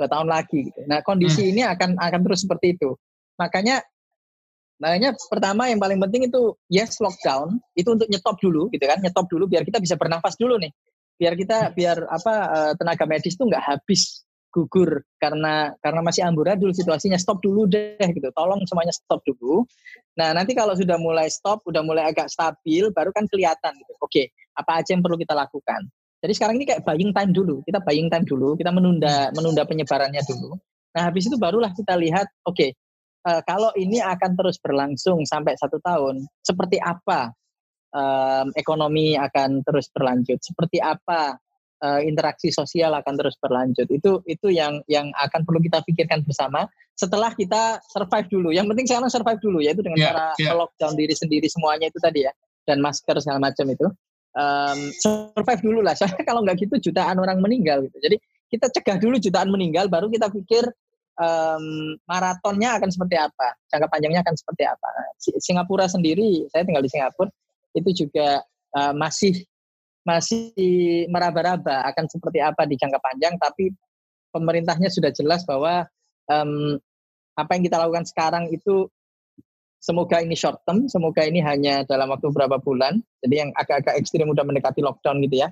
[0.00, 0.80] Dua tahun lagi gitu.
[0.88, 1.50] nah kondisi hmm.
[1.52, 2.96] ini akan akan terus seperti itu.
[3.36, 3.84] Makanya
[4.80, 7.60] makanya pertama yang paling penting itu yes lockdown.
[7.76, 8.98] Itu untuk nyetop dulu gitu kan.
[8.98, 10.72] Nyetop dulu biar kita bisa bernafas dulu nih.
[11.20, 16.72] Biar kita biar apa eh, tenaga medis tuh nggak habis gugur karena karena masih amburadul
[16.72, 17.20] situasinya.
[17.20, 18.28] Stop dulu deh gitu.
[18.32, 19.68] Tolong semuanya stop dulu.
[20.16, 23.92] Nah nanti kalau sudah mulai stop udah mulai agak stabil baru kan kelihatan gitu.
[24.00, 25.86] Oke apa aja yang perlu kita lakukan?
[26.20, 27.64] Jadi sekarang ini kayak buying time dulu.
[27.64, 30.52] Kita buying time dulu, kita menunda menunda penyebarannya dulu.
[30.92, 32.74] Nah habis itu barulah kita lihat, oke,
[33.26, 37.32] uh, kalau ini akan terus berlangsung sampai satu tahun, seperti apa
[37.92, 41.36] um, ekonomi akan terus berlanjut, seperti apa
[41.82, 43.88] uh, interaksi sosial akan terus berlanjut.
[43.90, 48.48] Itu itu yang yang akan perlu kita pikirkan bersama setelah kita survive dulu.
[48.52, 50.54] Yang penting sekarang survive dulu yaitu dengan yeah, cara yeah.
[50.56, 52.32] lockdown diri sendiri semuanya itu tadi ya
[52.68, 53.88] dan masker segala macam itu.
[54.30, 55.96] Um, survive dulu lah.
[55.98, 57.98] Soalnya kalau nggak gitu jutaan orang meninggal gitu.
[57.98, 58.16] Jadi
[58.50, 60.66] kita cegah dulu jutaan meninggal baru kita pikir
[61.20, 64.88] um, maratonnya akan seperti apa, jangka panjangnya akan seperti apa.
[65.20, 67.28] Singapura sendiri, saya tinggal di Singapura,
[67.76, 68.40] itu juga
[68.74, 69.44] uh, masih
[70.00, 73.68] masih meraba-raba akan seperti apa di jangka panjang, tapi
[74.32, 75.84] pemerintahnya sudah jelas bahwa
[76.32, 76.80] um,
[77.36, 78.88] apa yang kita lakukan sekarang itu
[79.80, 83.00] semoga ini short term, semoga ini hanya dalam waktu beberapa bulan.
[83.20, 85.48] Jadi yang agak-agak ekstrim udah mendekati lockdown gitu ya,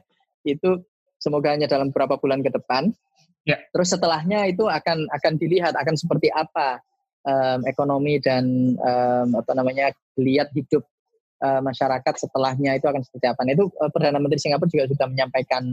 [0.48, 0.80] itu
[1.20, 2.92] semoga hanya dalam beberapa bulan ke depan.
[3.48, 3.56] Ya.
[3.72, 6.84] Terus setelahnya itu akan akan dilihat akan seperti apa
[7.24, 9.88] um, ekonomi dan um, apa namanya
[10.20, 10.84] lihat hidup
[11.40, 13.40] uh, masyarakat setelahnya itu akan seperti apa.
[13.48, 15.72] Nah, itu uh, Perdana Menteri Singapura juga sudah menyampaikan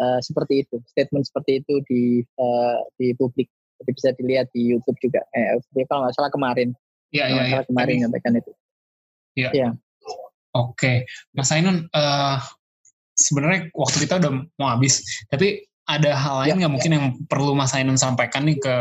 [0.00, 2.02] uh, seperti itu, statement seperti itu di
[2.40, 3.52] uh, di publik.
[3.80, 5.24] Jadi bisa dilihat di YouTube juga.
[5.32, 5.56] Eh,
[5.88, 6.76] kalau nggak salah kemarin.
[7.12, 7.60] Iya, iya, iya.
[7.64, 8.52] Kemarin menyampaikan itu.
[9.36, 9.50] Iya.
[9.56, 9.68] Ya.
[10.50, 10.96] Oke, okay.
[11.32, 12.36] Mas Ainun, uh,
[13.14, 15.00] sebenarnya waktu kita udah mau habis,
[15.30, 18.76] tapi ada hal lain ya, nggak ya, mungkin yang perlu Mas Ainun sampaikan nih ke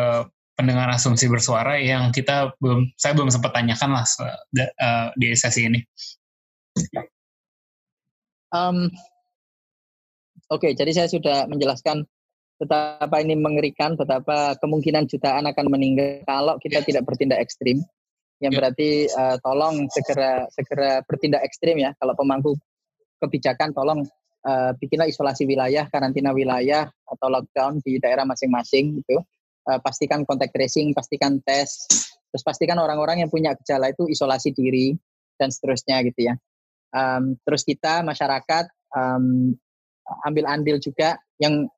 [0.54, 5.80] pendengar asumsi bersuara yang kita belum, saya belum sempat tanyakan lah uh, di sesi ini.
[8.52, 8.92] Um,
[10.50, 12.10] Oke, okay, jadi saya sudah menjelaskan
[12.58, 16.88] betapa ini mengerikan, betapa kemungkinan jutaan akan meninggal kalau kita yeah.
[16.90, 17.86] tidak bertindak ekstrim.
[18.42, 18.60] Yang yeah.
[18.60, 21.94] berarti uh, tolong segera segera bertindak ekstrim ya.
[22.02, 22.58] Kalau pemangku
[23.22, 24.10] kebijakan tolong
[24.46, 29.24] uh, bikinlah isolasi wilayah, karantina wilayah atau lockdown di daerah masing-masing gitu.
[29.68, 31.86] Uh, pastikan kontak tracing, pastikan tes,
[32.32, 34.98] terus pastikan orang-orang yang punya gejala itu isolasi diri
[35.38, 36.36] dan seterusnya gitu ya
[36.94, 39.54] um, terus kita masyarakat um,
[40.26, 41.70] ambil andil juga yang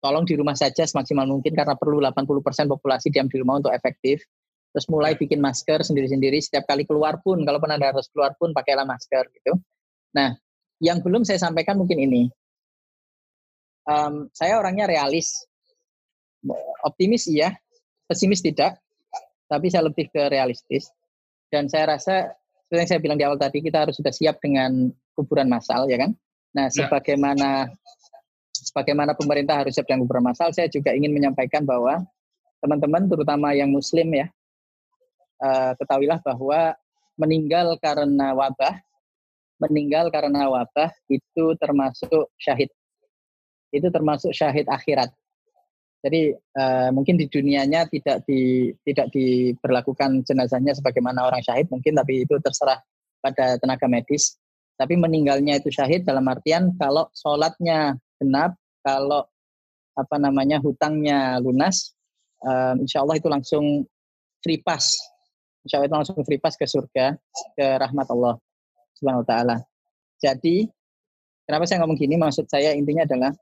[0.00, 4.24] tolong di rumah saja semaksimal mungkin karena perlu 80% populasi diam di rumah untuk efektif.
[4.72, 5.20] Terus mulai ya.
[5.24, 9.56] bikin masker sendiri-sendiri setiap kali keluar pun kalau pernah harus keluar pun pakailah masker gitu.
[10.12, 10.36] Nah,
[10.82, 12.22] yang belum saya sampaikan mungkin ini.
[13.86, 15.46] Um, saya orangnya realis,
[16.82, 17.54] optimis iya,
[18.10, 18.76] pesimis tidak,
[19.46, 20.90] tapi saya lebih ke realistis.
[21.46, 22.34] Dan saya rasa
[22.66, 26.02] seperti yang saya bilang di awal tadi kita harus sudah siap dengan kuburan massal ya
[26.02, 26.10] kan
[26.50, 26.82] nah ya.
[26.82, 27.70] sebagaimana
[28.50, 32.02] sebagaimana pemerintah harus siap dengan kuburan massal saya juga ingin menyampaikan bahwa
[32.58, 34.26] teman-teman terutama yang muslim ya
[35.38, 36.74] uh, ketahuilah bahwa
[37.14, 38.82] meninggal karena wabah
[39.62, 42.68] meninggal karena wabah itu termasuk syahid
[43.72, 45.10] itu termasuk syahid akhirat
[46.06, 52.22] jadi uh, mungkin di dunianya tidak di tidak diberlakukan jenazahnya sebagaimana orang syahid mungkin tapi
[52.22, 52.78] itu terserah
[53.18, 54.38] pada tenaga medis.
[54.78, 58.54] Tapi meninggalnya itu syahid dalam artian kalau sholatnya genap,
[58.86, 59.26] kalau
[59.98, 61.96] apa namanya hutangnya lunas,
[62.44, 63.82] um, insya Allah itu langsung
[64.46, 64.94] free pass.
[65.66, 67.18] Insya Allah itu langsung free pass ke surga,
[67.58, 68.38] ke rahmat Allah
[68.96, 69.56] Subhanahu Wa Taala.
[70.16, 70.64] Jadi
[71.44, 72.16] kenapa saya ngomong gini?
[72.16, 73.32] Maksud saya intinya adalah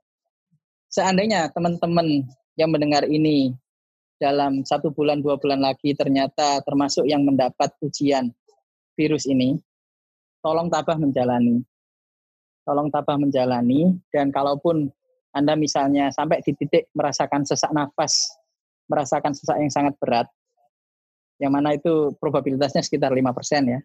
[0.91, 2.27] seandainya teman-teman
[2.59, 3.55] yang mendengar ini
[4.15, 8.31] dalam satu bulan dua bulan lagi ternyata termasuk yang mendapat ujian
[8.95, 9.59] virus ini,
[10.39, 11.63] tolong tabah menjalani.
[12.65, 14.89] Tolong tabah menjalani dan kalaupun
[15.35, 18.33] Anda misalnya sampai di titik merasakan sesak nafas,
[18.87, 20.25] merasakan sesak yang sangat berat,
[21.37, 23.21] yang mana itu probabilitasnya sekitar 5%
[23.67, 23.79] ya.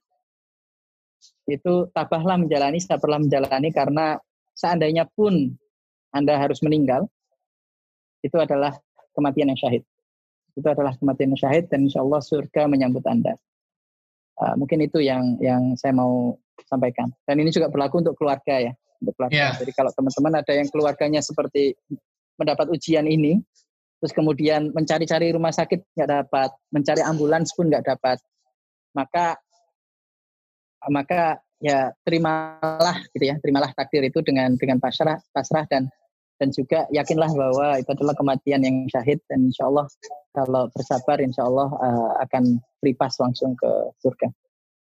[1.49, 4.21] Itu tabahlah menjalani, sabarlah menjalani karena
[4.55, 5.55] seandainya pun
[6.14, 7.07] Anda harus meninggal,
[8.21, 8.77] itu adalah
[9.16, 9.83] kematian yang syahid.
[10.55, 13.35] Itu adalah kematian yang syahid dan insya Allah surga menyambut Anda.
[14.41, 17.12] Uh, mungkin itu yang yang saya mau sampaikan.
[17.29, 18.73] Dan ini juga berlaku untuk keluarga ya.
[19.01, 19.37] Untuk keluarga.
[19.37, 19.53] Yeah.
[19.57, 21.77] Jadi kalau teman-teman ada yang keluarganya seperti
[22.37, 23.41] mendapat ujian ini,
[24.01, 28.16] terus kemudian mencari-cari rumah sakit nggak dapat, mencari ambulans pun nggak dapat,
[28.97, 29.37] maka
[30.89, 35.93] maka ya terimalah gitu ya, terimalah takdir itu dengan dengan pasrah, pasrah dan
[36.41, 39.85] dan juga yakinlah bahwa itu adalah kematian yang syahid dan insya Allah
[40.33, 43.70] kalau bersabar insya Allah uh, akan beripas langsung ke
[44.01, 44.33] surga.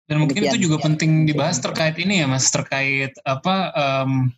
[0.05, 0.85] Dan mungkin Demikian, itu juga ya.
[0.91, 4.29] penting dibahas terkait ini ya mas terkait apa um,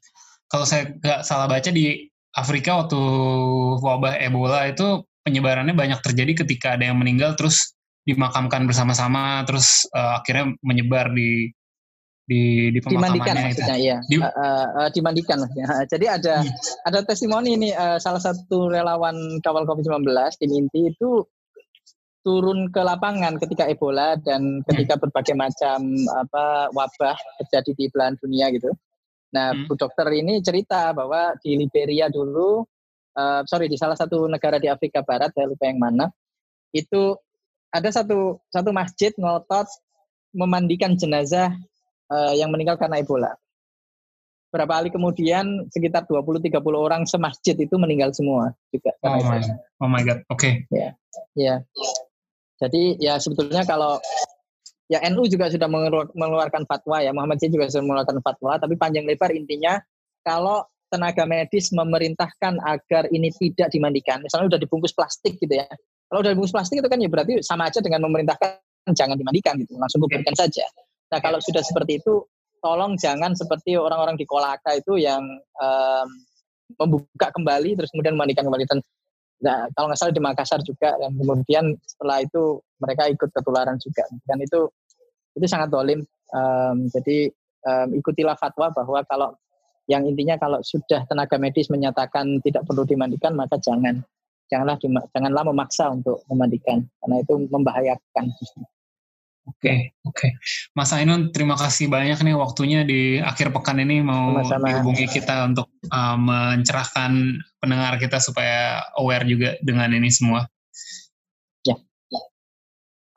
[0.47, 3.01] kalau saya nggak salah baca di Afrika waktu
[3.83, 7.75] wabah Ebola itu penyebarannya banyak terjadi ketika ada yang meninggal terus
[8.07, 11.51] dimakamkan bersama-sama terus uh, akhirnya menyebar di
[12.27, 15.67] di di dimandikan maksudnya iya di, uh, uh, dimandikan ya.
[15.87, 16.51] jadi ada hmm.
[16.87, 20.07] ada testimoni ini uh, salah satu relawan kawal COVID-19
[20.39, 21.27] tim inti itu
[22.27, 25.03] turun ke lapangan ketika Ebola dan ketika hmm.
[25.07, 25.79] berbagai macam
[26.19, 28.75] apa wabah terjadi di belahan dunia gitu.
[29.31, 29.71] Nah, Hmm.
[29.71, 32.67] Bu Dokter ini cerita bahwa di Liberia dulu,
[33.15, 36.11] eh, sorry di salah satu negara di Afrika Barat, saya lupa yang mana,
[36.75, 37.15] itu
[37.77, 39.69] ada satu satu masjid ngotot
[40.33, 41.53] memandikan jenazah
[42.13, 43.33] eh, yang meninggal karena Ebola.
[44.53, 49.55] Berapa hari kemudian sekitar 20-30 orang semasjid itu meninggal semua juga Oh karena my, Ebola.
[49.85, 50.19] oh my god.
[50.33, 50.65] Oke.
[51.37, 51.61] Ya.
[52.57, 54.01] Jadi ya sebetulnya kalau
[54.89, 59.05] ya NU juga sudah mengeluar- mengeluarkan fatwa ya Muhammadiyah juga sudah mengeluarkan fatwa tapi panjang
[59.05, 59.77] lebar intinya
[60.23, 65.67] kalau tenaga medis memerintahkan agar ini tidak dimandikan misalnya udah dibungkus plastik gitu ya
[66.07, 69.75] kalau udah dibungkus plastik itu kan ya berarti sama aja dengan memerintahkan jangan dimandikan gitu
[69.79, 70.63] langsung kuburkan saja.
[71.11, 72.23] Nah kalau sudah seperti itu
[72.63, 75.23] tolong jangan seperti orang-orang di Kolaka itu yang
[75.59, 76.09] em,
[76.79, 78.67] membuka kembali terus kemudian memandikan kembali.
[78.67, 78.81] Dan
[79.37, 84.09] Nah, kalau nggak salah di Makassar juga dan kemudian setelah itu mereka ikut ketularan juga.
[84.25, 84.73] Dan itu
[85.37, 86.01] itu sangat dolim.
[86.33, 87.29] Em, jadi
[87.69, 89.37] em, ikutilah fatwa bahwa kalau
[89.87, 94.03] yang intinya kalau sudah tenaga medis menyatakan tidak perlu dimandikan maka jangan
[94.51, 94.77] janganlah
[95.13, 98.25] janganlah memaksa untuk memandikan karena itu membahayakan.
[99.47, 100.27] Oke, oke.
[100.75, 104.67] Mas Ainun, terima kasih banyak nih waktunya di akhir pekan ini mau Sama-sama.
[104.67, 110.51] dihubungi kita untuk uh, mencerahkan pendengar kita supaya aware juga dengan ini semua.
[111.63, 111.79] Ya.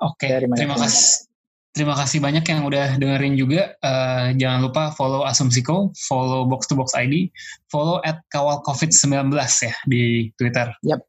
[0.05, 1.29] Oke, Terima terima kasih.
[1.69, 3.77] Terima kasih banyak yang udah dengerin juga.
[3.77, 7.29] Eh, jangan lupa follow Asumsiko, follow Box to Box ID,
[7.69, 10.73] follow at kawal COVID-19 ya di Twitter.
[10.81, 11.05] Yap.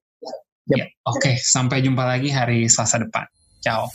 [0.68, 3.24] Ya, Oke, sampai jumpa lagi hari Selasa depan.
[3.64, 3.88] Ciao.